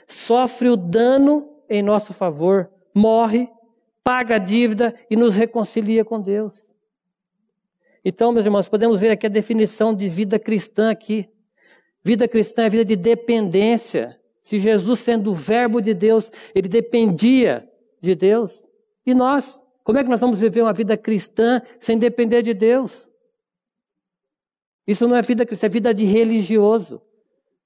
Sofre 0.08 0.70
o 0.70 0.78
dano 0.78 1.48
em 1.70 1.84
nosso 1.84 2.14
favor, 2.14 2.70
morre, 2.94 3.50
paga 4.04 4.36
a 4.36 4.40
dívida 4.40 4.96
e 5.10 5.16
nos 5.16 5.36
reconcilia 5.36 6.04
com 6.04 6.20
Deus. 6.20 6.69
Então, 8.04 8.32
meus 8.32 8.46
irmãos, 8.46 8.68
podemos 8.68 9.00
ver 9.00 9.12
aqui 9.12 9.26
a 9.26 9.30
definição 9.30 9.94
de 9.94 10.08
vida 10.08 10.40
cristã 10.40 10.90
aqui. 10.90 11.30
Vida 12.04 12.28
cristã 12.28 12.64
é 12.64 12.70
vida 12.70 12.86
de 12.86 12.96
dependência, 12.96 14.20
Se 14.42 14.60
Jesus, 14.60 15.02
sendo 15.02 15.32
o 15.32 15.36
Verbo 15.36 15.80
de 15.80 15.94
Deus, 15.94 16.32
ele 16.56 16.68
dependia 16.68 17.70
de 18.02 18.16
Deus. 18.16 18.52
E 19.06 19.14
nós? 19.14 19.62
Como 19.84 19.98
é 19.98 20.04
que 20.04 20.10
nós 20.10 20.20
vamos 20.20 20.40
viver 20.40 20.62
uma 20.62 20.74
vida 20.74 20.98
cristã 20.98 21.62
sem 21.80 22.00
depender 22.00 22.42
de 22.42 22.54
Deus? 22.54 23.08
Isso 24.88 25.08
não 25.08 25.16
é 25.16 25.22
vida 25.22 25.46
cristã, 25.46 25.68
é 25.68 25.70
vida 25.70 25.94
de 25.94 26.04
religioso. 26.04 27.00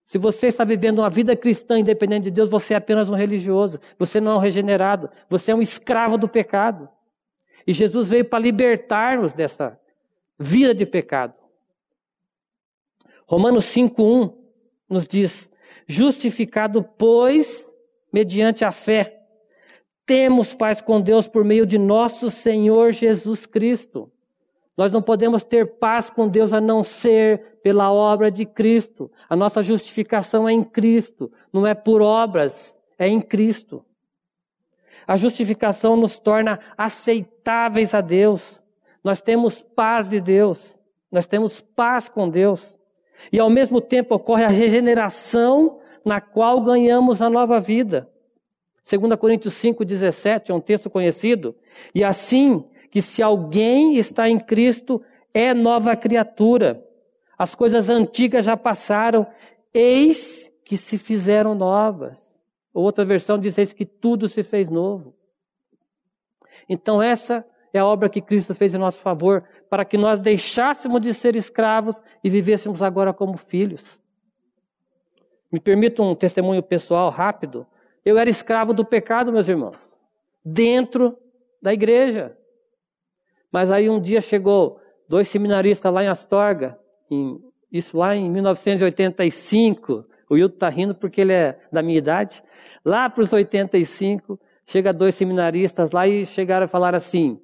Se 0.08 0.18
você 0.18 0.48
está 0.48 0.66
vivendo 0.66 1.00
uma 1.00 1.10
vida 1.10 1.36
cristã 1.36 1.80
independente 1.80 2.26
de 2.26 2.32
Deus, 2.32 2.50
você 2.50 2.74
é 2.74 2.78
apenas 2.78 3.10
um 3.10 3.16
religioso. 3.16 3.80
Você 3.98 4.20
não 4.20 4.34
é 4.34 4.36
um 4.36 4.40
regenerado. 4.40 5.10
Você 5.30 5.52
é 5.52 5.56
um 5.56 5.62
escravo 5.62 6.18
do 6.18 6.28
pecado. 6.28 6.90
E 7.66 7.72
Jesus 7.72 8.10
veio 8.10 8.26
para 8.26 8.40
libertar-nos 8.40 9.32
dessa 9.32 9.80
vida 10.44 10.74
de 10.76 10.86
pecado. 10.86 11.34
Romanos 13.26 13.66
5,1 13.66 14.34
nos 14.90 15.08
diz: 15.08 15.50
justificado, 15.88 16.84
pois, 16.84 17.74
mediante 18.12 18.64
a 18.64 18.72
fé, 18.72 19.22
temos 20.06 20.54
paz 20.54 20.82
com 20.82 21.00
Deus 21.00 21.28
por 21.28 21.44
meio 21.44 21.66
de 21.66 21.78
nosso 21.78 22.30
Senhor 22.30 22.92
Jesus 22.92 23.46
Cristo. 23.46 24.12
Nós 24.76 24.92
não 24.92 25.02
podemos 25.02 25.44
ter 25.44 25.78
paz 25.78 26.10
com 26.10 26.28
Deus 26.28 26.52
a 26.52 26.60
não 26.60 26.84
ser 26.84 27.60
pela 27.62 27.92
obra 27.92 28.32
de 28.32 28.46
Cristo. 28.46 29.12
A 29.30 29.36
nossa 29.36 29.62
justificação 29.62 30.50
é 30.50 30.52
em 30.52 30.64
Cristo, 30.64 31.32
não 31.52 31.66
é 31.66 31.76
por 31.76 32.02
obras, 32.02 32.76
é 32.98 33.08
em 33.08 33.22
Cristo. 33.22 33.86
A 35.06 35.16
justificação 35.16 35.96
nos 35.96 36.18
torna 36.18 36.60
aceitáveis 36.78 37.94
a 37.94 38.02
Deus. 38.02 38.63
Nós 39.04 39.22
temos 39.22 39.62
paz 39.62 40.10
de 40.10 40.22
Deus, 40.22 40.80
nós 41.12 41.26
temos 41.26 41.60
paz 41.60 42.08
com 42.08 42.30
Deus. 42.30 42.78
E 43.32 43.40
ao 43.40 43.50
mesmo 43.50 43.82
tempo 43.82 44.16
ocorre 44.16 44.44
a 44.44 44.50
regeneração 44.50 45.80
na 46.06 46.20
qual 46.20 46.62
ganhamos 46.62 47.22
a 47.22 47.30
nova 47.30 47.60
vida. 47.60 48.10
2 48.90 49.16
Coríntios 49.16 49.54
5,17 49.56 50.50
é 50.50 50.54
um 50.54 50.60
texto 50.60 50.90
conhecido. 50.90 51.56
E 51.94 52.04
assim 52.04 52.66
que 52.92 53.02
se 53.02 53.24
alguém 53.24 53.96
está 53.96 54.30
em 54.30 54.40
Cristo, 54.40 55.02
é 55.34 55.54
nova 55.54 55.96
criatura. 55.96 56.86
As 57.38 57.56
coisas 57.56 57.90
antigas 57.90 58.46
já 58.46 58.56
passaram, 58.56 59.26
eis 59.74 60.52
que 60.64 60.78
se 60.78 60.98
fizeram 60.98 61.56
novas. 61.56 62.24
Outra 62.74 63.04
versão 63.06 63.38
diz 63.38 63.58
eis 63.58 63.74
que 63.74 63.86
tudo 63.86 64.28
se 64.28 64.44
fez 64.44 64.70
novo. 64.70 65.16
Então 66.68 67.02
essa 67.02 67.46
é 67.74 67.80
a 67.80 67.86
obra 67.86 68.08
que 68.08 68.22
Cristo 68.22 68.54
fez 68.54 68.76
em 68.76 68.78
nosso 68.78 69.02
favor, 69.02 69.44
para 69.68 69.84
que 69.84 69.98
nós 69.98 70.20
deixássemos 70.20 71.02
de 71.02 71.12
ser 71.12 71.36
escravos 71.36 71.96
e 72.24 72.30
vivêssemos 72.30 72.84
agora 72.84 73.12
como 73.12 73.36
filhos. 73.36 74.00
Me 75.52 75.60
permita 75.60 76.04
um 76.04 76.14
testemunho 76.14 76.62
pessoal 76.62 77.10
rápido. 77.10 77.66
Eu 78.06 78.18
era 78.18 78.30
escravo 78.30 78.74
do 78.74 78.86
pecado, 78.86 79.34
meus 79.34 79.50
irmãos, 79.50 79.76
dentro 80.46 81.18
da 81.60 81.74
igreja. 81.74 82.38
Mas 83.52 83.72
aí 83.72 83.90
um 83.90 84.00
dia 84.00 84.22
chegou 84.22 84.80
dois 85.08 85.28
seminaristas 85.28 85.92
lá 85.92 86.04
em 86.04 86.08
Astorga, 86.08 86.80
em, 87.10 87.40
isso 87.72 87.98
lá 87.98 88.16
em 88.16 88.30
1985. 88.30 90.06
O 90.30 90.38
Hilton 90.38 90.56
está 90.56 90.70
rindo 90.70 90.94
porque 90.94 91.22
ele 91.22 91.34
é 91.34 91.60
da 91.72 91.82
minha 91.82 91.98
idade. 91.98 92.44
Lá 92.86 93.10
para 93.10 93.24
os 93.24 93.34
85, 93.34 94.40
chega 94.66 94.94
dois 94.94 95.16
seminaristas 95.16 95.90
lá 95.92 96.08
e 96.08 96.26
chegaram 96.26 96.66
a 96.66 96.70
falar 96.70 96.94
assim: 96.94 97.40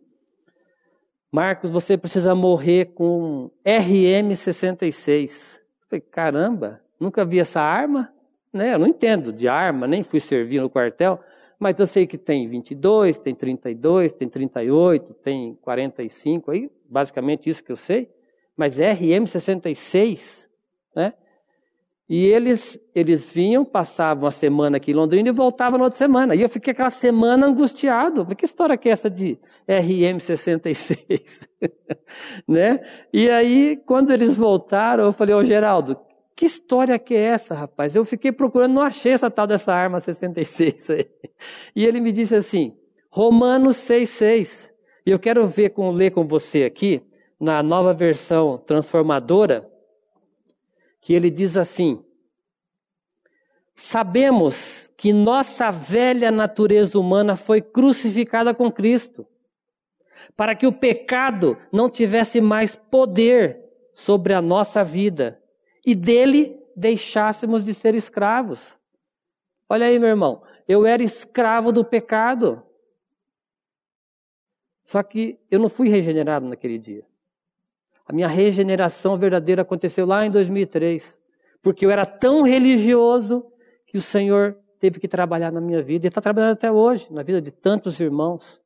Marcos, 1.32 1.70
você 1.70 1.96
precisa 1.96 2.34
morrer 2.34 2.86
com 2.96 3.52
RM66. 3.64 5.58
Eu 5.58 5.88
falei, 5.88 6.02
caramba, 6.02 6.82
nunca 7.00 7.24
vi 7.24 7.40
essa 7.40 7.62
arma? 7.62 8.12
Né? 8.52 8.74
Eu 8.74 8.80
não 8.80 8.88
entendo 8.88 9.32
de 9.32 9.48
arma, 9.48 9.86
nem 9.86 10.02
fui 10.02 10.20
servir 10.20 10.60
no 10.60 10.70
quartel, 10.70 11.20
mas 11.60 11.80
eu 11.80 11.86
sei 11.86 12.08
que 12.08 12.18
tem 12.18 12.48
22, 12.48 13.20
tem 13.20 13.36
32, 13.36 14.14
tem 14.14 14.28
38, 14.28 15.14
tem 15.16 15.56
45, 15.62 16.52
aí 16.52 16.72
basicamente 16.90 17.48
isso 17.48 17.64
que 17.64 17.72
eu 17.72 17.78
sei. 17.78 18.10
Mas 18.58 18.78
RM66, 18.78 20.48
né? 20.96 21.14
E 22.10 22.26
eles, 22.26 22.80
eles 22.96 23.30
vinham, 23.30 23.64
passavam 23.64 24.28
a 24.28 24.32
semana 24.32 24.78
aqui 24.78 24.90
em 24.90 24.96
Londrina 24.96 25.30
e 25.30 25.32
voltavam 25.32 25.78
na 25.78 25.86
outra 25.86 26.00
semana. 26.00 26.34
E 26.34 26.42
eu 26.42 26.50
fiquei 26.50 26.72
aquela 26.72 26.90
semana 26.90 27.46
angustiado. 27.46 28.26
Que 28.36 28.46
história 28.46 28.76
que 28.76 28.90
é 28.90 28.94
essa 28.94 29.12
de 29.12 29.38
RM66? 29.68 31.48
né? 32.48 32.80
E 33.14 33.30
aí, 33.30 33.80
quando 33.86 34.12
eles 34.12 34.36
voltaram, 34.36 35.04
eu 35.04 35.14
falei, 35.14 35.36
ô 35.36 35.44
Geraldo, 35.44 35.96
que 36.36 36.48
história 36.48 36.98
que 36.98 37.14
é 37.14 37.26
essa, 37.26 37.54
rapaz? 37.54 37.96
Eu 37.96 38.04
fiquei 38.04 38.32
procurando, 38.32 38.74
não 38.74 38.82
achei 38.82 39.12
essa 39.12 39.30
tal 39.30 39.46
dessa 39.46 39.72
arma 39.72 40.00
66 40.00 40.90
aí. 40.90 41.06
E 41.76 41.86
ele 41.86 42.00
me 42.00 42.12
disse 42.12 42.34
assim, 42.34 42.74
Romanos 43.12 43.78
6,6. 43.78 44.72
E 45.06 45.12
eu 45.12 45.20
quero 45.20 45.48
ver 45.48 45.70
com, 45.70 45.92
ler 45.92 46.10
com 46.10 46.26
você 46.26 46.64
aqui, 46.64 47.04
na 47.40 47.62
nova 47.62 47.94
versão 47.94 48.58
transformadora, 48.58 49.69
que 51.02 51.14
ele 51.14 51.30
diz 51.30 51.56
assim: 51.58 52.04
Sabemos 53.76 54.90
que 54.98 55.14
nossa 55.14 55.72
velha 55.72 56.32
natureza 56.32 57.00
humana 57.00 57.36
foi 57.36 57.62
crucificada 57.62 58.54
com 58.54 58.72
Cristo, 58.72 59.26
para 60.36 60.54
que 60.54 60.68
o 60.68 60.72
pecado 60.72 61.58
não 61.72 61.90
tivesse 61.90 62.42
mais 62.42 62.76
poder 62.76 63.64
sobre 63.94 64.34
a 64.34 64.42
nossa 64.42 64.84
vida 64.84 65.42
e 65.86 65.96
dele 65.96 66.62
deixássemos 66.76 67.66
de 67.66 67.74
ser 67.74 67.96
escravos. 67.96 68.78
Olha 69.68 69.86
aí, 69.86 69.98
meu 70.00 70.10
irmão, 70.10 70.44
eu 70.68 70.86
era 70.86 71.02
escravo 71.02 71.72
do 71.72 71.84
pecado. 71.84 72.64
Só 74.86 75.02
que 75.04 75.40
eu 75.50 75.60
não 75.60 75.70
fui 75.70 75.90
regenerado 75.90 76.48
naquele 76.48 76.78
dia. 76.78 77.09
A 78.10 78.12
minha 78.12 78.28
regeneração 78.28 79.20
verdadeira 79.20 79.62
aconteceu 79.62 80.04
lá 80.04 80.26
em 80.26 80.32
2003, 80.32 81.16
porque 81.62 81.86
eu 81.86 81.92
era 81.92 82.08
tão 82.08 82.42
religioso 82.42 83.46
que 83.86 84.00
o 84.00 84.02
Senhor 84.02 84.58
teve 84.80 85.00
que 85.00 85.08
trabalhar 85.08 85.52
na 85.52 85.62
minha 85.62 85.80
vida 85.80 86.08
e 86.08 86.10
está 86.10 86.20
trabalhando 86.20 86.54
até 86.54 86.72
hoje, 86.72 87.06
na 87.12 87.22
vida 87.22 87.40
de 87.40 87.52
tantos 87.52 88.00
irmãos. 88.00 88.60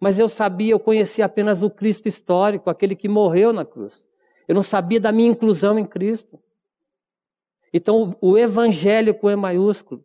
Mas 0.00 0.18
eu 0.18 0.28
sabia, 0.28 0.72
eu 0.72 0.80
conhecia 0.80 1.24
apenas 1.24 1.62
o 1.62 1.70
Cristo 1.70 2.08
histórico, 2.08 2.68
aquele 2.68 2.96
que 2.96 3.08
morreu 3.08 3.52
na 3.52 3.64
cruz. 3.64 4.04
Eu 4.48 4.54
não 4.56 4.64
sabia 4.64 4.98
da 4.98 5.12
minha 5.12 5.30
inclusão 5.30 5.78
em 5.78 5.84
Cristo. 5.84 6.40
Então, 7.72 8.16
o 8.20 8.36
evangelho 8.36 9.14
com 9.14 9.30
E 9.30 9.36
maiúsculo 9.36 10.02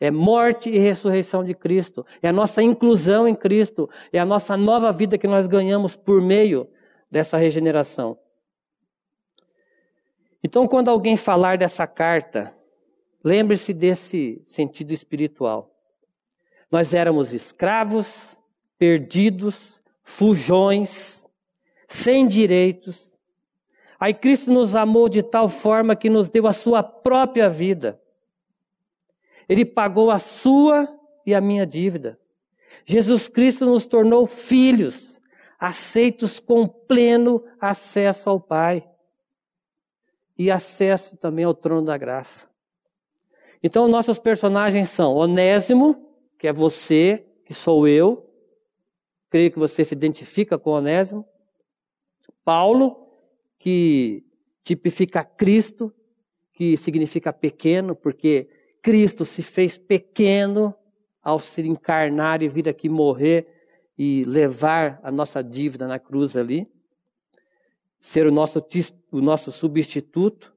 é 0.00 0.10
morte 0.10 0.70
e 0.70 0.78
ressurreição 0.78 1.44
de 1.44 1.52
Cristo, 1.52 2.06
é 2.22 2.28
a 2.30 2.32
nossa 2.32 2.62
inclusão 2.62 3.28
em 3.28 3.34
Cristo, 3.34 3.90
é 4.10 4.18
a 4.18 4.24
nossa 4.24 4.56
nova 4.56 4.90
vida 4.90 5.18
que 5.18 5.28
nós 5.28 5.46
ganhamos 5.46 5.94
por 5.94 6.22
meio 6.22 6.66
dessa 7.12 7.36
regeneração. 7.36 8.18
Então, 10.42 10.66
quando 10.66 10.88
alguém 10.88 11.14
falar 11.14 11.58
dessa 11.58 11.86
carta, 11.86 12.54
lembre-se 13.22 13.74
desse 13.74 14.42
sentido 14.46 14.92
espiritual. 14.92 15.76
Nós 16.70 16.94
éramos 16.94 17.34
escravos, 17.34 18.34
perdidos, 18.78 19.78
fujões, 20.02 21.28
sem 21.86 22.26
direitos. 22.26 23.12
Aí 24.00 24.14
Cristo 24.14 24.50
nos 24.50 24.74
amou 24.74 25.06
de 25.06 25.22
tal 25.22 25.50
forma 25.50 25.94
que 25.94 26.08
nos 26.08 26.30
deu 26.30 26.46
a 26.46 26.52
sua 26.54 26.82
própria 26.82 27.50
vida. 27.50 28.00
Ele 29.46 29.66
pagou 29.66 30.10
a 30.10 30.18
sua 30.18 30.88
e 31.26 31.34
a 31.34 31.42
minha 31.42 31.66
dívida. 31.66 32.18
Jesus 32.86 33.28
Cristo 33.28 33.66
nos 33.66 33.84
tornou 33.84 34.26
filhos 34.26 35.11
aceitos 35.62 36.40
com 36.40 36.66
pleno 36.66 37.44
acesso 37.60 38.28
ao 38.28 38.40
Pai 38.40 38.84
e 40.36 40.50
acesso 40.50 41.16
também 41.16 41.44
ao 41.44 41.54
trono 41.54 41.86
da 41.86 41.96
graça. 41.96 42.48
Então, 43.62 43.86
nossos 43.86 44.18
personagens 44.18 44.88
são 44.88 45.14
Onésimo, 45.14 46.04
que 46.36 46.48
é 46.48 46.52
você, 46.52 47.24
que 47.44 47.54
sou 47.54 47.86
eu. 47.86 48.28
Creio 49.30 49.52
que 49.52 49.58
você 49.58 49.84
se 49.84 49.94
identifica 49.94 50.58
com 50.58 50.70
Onésimo. 50.70 51.24
Paulo, 52.44 53.06
que 53.56 54.26
tipifica 54.64 55.22
Cristo, 55.22 55.94
que 56.54 56.76
significa 56.76 57.32
pequeno, 57.32 57.94
porque 57.94 58.50
Cristo 58.82 59.24
se 59.24 59.44
fez 59.44 59.78
pequeno 59.78 60.74
ao 61.22 61.38
se 61.38 61.62
encarnar 61.62 62.42
e 62.42 62.48
vir 62.48 62.68
aqui 62.68 62.88
morrer 62.88 63.61
e 63.96 64.24
levar 64.24 65.00
a 65.02 65.10
nossa 65.10 65.42
dívida 65.42 65.86
na 65.86 65.98
cruz 65.98 66.36
ali, 66.36 66.70
ser 68.00 68.26
o 68.26 68.32
nosso, 68.32 68.64
o 69.10 69.20
nosso 69.20 69.52
substituto. 69.52 70.52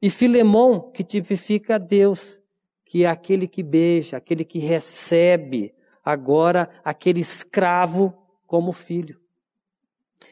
E 0.00 0.08
Filemão, 0.08 0.90
que 0.90 1.04
tipifica 1.04 1.78
Deus, 1.78 2.38
que 2.84 3.04
é 3.04 3.08
aquele 3.08 3.46
que 3.46 3.62
beija, 3.62 4.16
aquele 4.16 4.44
que 4.44 4.58
recebe 4.58 5.74
agora 6.04 6.70
aquele 6.84 7.20
escravo 7.20 8.16
como 8.46 8.72
filho. 8.72 9.20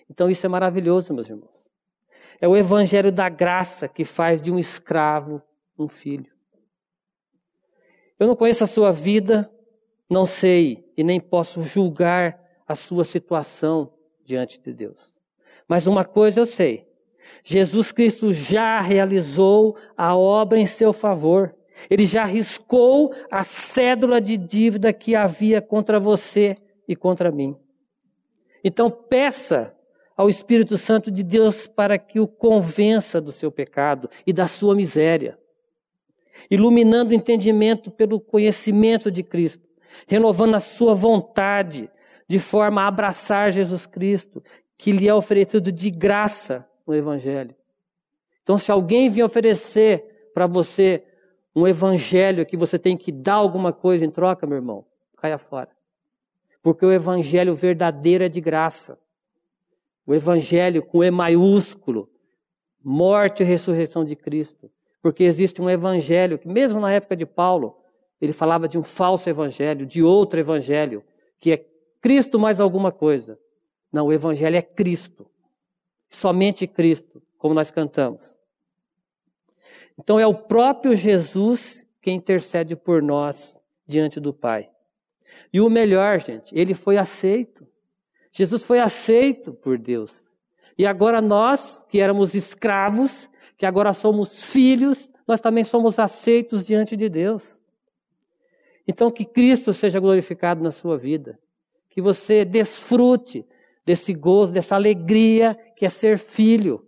Então 0.09 0.31
isso 0.31 0.47
é 0.47 0.49
maravilhoso, 0.49 1.13
meus 1.13 1.29
irmãos. 1.29 1.51
É 2.41 2.47
o 2.47 2.57
evangelho 2.57 3.11
da 3.11 3.29
graça 3.29 3.89
que 3.89 4.05
faz 4.05 4.41
de 4.41 4.53
um 4.53 4.59
escravo 4.59 5.43
um 5.79 5.89
filho. 5.89 6.33
Eu 8.19 8.29
não 8.29 8.37
conheço 8.37 8.63
a 8.63 8.69
sua 8.69 8.93
vida, 8.93 9.51
não 10.15 10.25
sei 10.25 10.89
e 10.97 11.03
nem 11.03 11.19
posso 11.19 11.61
julgar 11.63 12.41
a 12.69 12.77
sua 12.77 13.05
situação 13.05 13.93
diante 14.25 14.61
de 14.61 14.73
Deus. 14.73 15.13
Mas 15.67 15.89
uma 15.89 16.05
coisa 16.05 16.39
eu 16.39 16.47
sei: 16.47 16.87
Jesus 17.43 17.91
Cristo 17.91 18.33
já 18.33 18.81
realizou 18.81 19.77
a 19.97 20.17
obra 20.17 20.59
em 20.61 20.67
seu 20.67 20.93
favor. 20.93 21.55
Ele 21.91 22.07
já 22.07 22.25
riscou 22.25 23.13
a 23.29 23.43
cédula 23.43 24.21
de 24.21 24.37
dívida 24.37 24.93
que 24.93 25.17
havia 25.17 25.61
contra 25.61 25.99
você 25.99 26.57
e 26.87 26.95
contra 26.95 27.33
mim. 27.33 27.57
Então 28.63 28.89
peça 28.89 29.75
ao 30.17 30.31
Espírito 30.31 30.79
Santo 30.79 31.11
de 31.11 31.25
Deus 31.25 31.67
para 31.67 31.99
que 31.99 32.21
o 32.21 32.29
convença 32.29 33.21
do 33.21 33.33
seu 33.33 33.51
pecado 33.51 34.09
e 34.25 34.33
da 34.33 34.47
sua 34.47 34.77
miséria, 34.77 35.37
iluminando 36.49 37.11
o 37.11 37.15
entendimento 37.15 37.91
pelo 37.91 38.21
conhecimento 38.21 39.11
de 39.11 39.25
Cristo, 39.25 39.74
renovando 40.07 40.55
a 40.55 40.61
sua 40.61 40.95
vontade 40.95 41.91
de 42.29 42.39
forma 42.39 42.83
a 42.83 42.87
abraçar 42.87 43.53
Jesus 43.53 43.87
Cristo, 43.87 44.43
que 44.77 44.93
lhe 44.93 45.09
é 45.09 45.15
oferecido 45.15 45.71
de 45.71 45.91
graça 45.91 46.67
no 46.87 46.95
Evangelho. 46.95 47.55
Então, 48.43 48.59
se 48.59 48.71
alguém 48.71 49.09
vier 49.09 49.25
oferecer 49.25 50.31
para 50.35 50.47
você 50.47 51.05
um 51.55 51.67
Evangelho 51.67 52.45
que 52.45 52.57
você 52.57 52.79
tem 52.79 52.97
que 52.97 53.13
dar 53.13 53.35
alguma 53.35 53.73
coisa 53.73 54.05
em 54.05 54.11
troca, 54.11 54.47
meu 54.47 54.57
irmão, 54.57 54.85
caia 55.17 55.39
fora. 55.39 55.71
Porque 56.63 56.85
o 56.85 56.93
Evangelho 56.93 57.55
verdadeiro 57.55 58.25
é 58.25 58.29
de 58.29 58.41
graça. 58.41 58.99
O 60.07 60.15
Evangelho 60.15 60.83
com 60.83 61.05
E 61.05 61.11
maiúsculo, 61.11 62.11
morte 62.83 63.43
e 63.43 63.47
ressurreição 63.47 64.05
de 64.05 64.17
Cristo. 64.17 64.71
Porque 65.01 65.25
existe 65.25 65.63
um 65.63 65.71
Evangelho 65.71 66.39
que, 66.39 66.49
mesmo 66.49 66.81
na 66.81 66.91
época 66.93 67.15
de 67.15 67.25
Paulo, 67.25 67.77
ele 68.25 68.33
falava 68.33 68.67
de 68.67 68.79
um 68.79 68.83
falso 68.83 69.29
Evangelho, 69.29 69.85
de 69.85 70.03
outro 70.03 70.41
Evangelho, 70.41 71.05
que 71.39 71.53
é 71.53 71.67
Cristo 72.01 72.39
mais 72.39 72.59
alguma 72.59 72.91
coisa. 72.91 73.39
Não, 73.93 74.07
o 74.07 74.13
Evangelho 74.13 74.57
é 74.57 74.63
Cristo. 74.63 75.27
Somente 76.11 76.67
Cristo, 76.67 77.23
como 77.39 77.55
nós 77.55 77.71
cantamos. 77.71 78.37
Então 79.99 80.19
é 80.19 80.27
o 80.27 80.35
próprio 80.35 80.97
Jesus 80.97 81.87
que 82.01 82.11
intercede 82.11 82.75
por 82.75 83.03
nós 83.03 83.59
diante 83.87 84.19
do 84.19 84.33
Pai. 84.33 84.71
E 85.53 85.61
o 85.61 85.71
melhor, 85.71 86.21
gente, 86.21 86.57
ele 86.57 86.75
foi 86.75 86.97
aceito. 86.97 87.67
Jesus 88.33 88.65
foi 88.65 88.81
aceito 88.81 89.53
por 89.53 89.79
Deus. 89.79 90.25
E 90.77 90.87
agora 90.87 91.21
nós, 91.21 91.85
que 91.89 92.01
éramos 92.01 92.35
escravos, 92.35 93.29
que 93.57 93.67
agora 93.67 93.93
somos 93.93 94.43
filhos, 94.43 95.11
nós 95.27 95.41
também 95.41 95.65
somos 95.65 95.99
aceitos 95.99 96.67
diante 96.67 96.97
de 96.97 97.09
Deus. 97.09 97.61
Então, 98.87 99.11
que 99.11 99.25
Cristo 99.25 99.73
seja 99.73 99.99
glorificado 99.99 100.63
na 100.63 100.71
sua 100.71 100.97
vida. 100.99 101.39
Que 101.89 102.03
você 102.03 102.45
desfrute 102.45 103.47
desse 103.85 104.13
gozo, 104.13 104.53
dessa 104.53 104.75
alegria 104.75 105.59
que 105.77 105.87
é 105.87 105.91
ser 105.91 106.19
filho. 106.19 106.87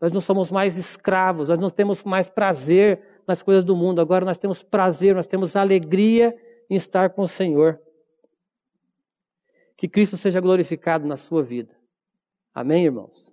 Nós 0.00 0.12
não 0.12 0.20
somos 0.20 0.50
mais 0.50 0.76
escravos, 0.76 1.48
nós 1.48 1.58
não 1.58 1.70
temos 1.70 2.02
mais 2.02 2.28
prazer 2.28 3.00
nas 3.26 3.42
coisas 3.42 3.64
do 3.64 3.74
mundo, 3.74 4.00
agora 4.00 4.24
nós 4.24 4.38
temos 4.38 4.62
prazer, 4.62 5.14
nós 5.14 5.26
temos 5.26 5.56
alegria 5.56 6.36
em 6.70 6.76
estar 6.76 7.10
com 7.10 7.22
o 7.22 7.28
Senhor. 7.28 7.80
Que 9.76 9.88
Cristo 9.88 10.16
seja 10.16 10.40
glorificado 10.40 11.06
na 11.06 11.16
sua 11.16 11.42
vida. 11.42 11.74
Amém, 12.54 12.84
irmãos? 12.84 13.32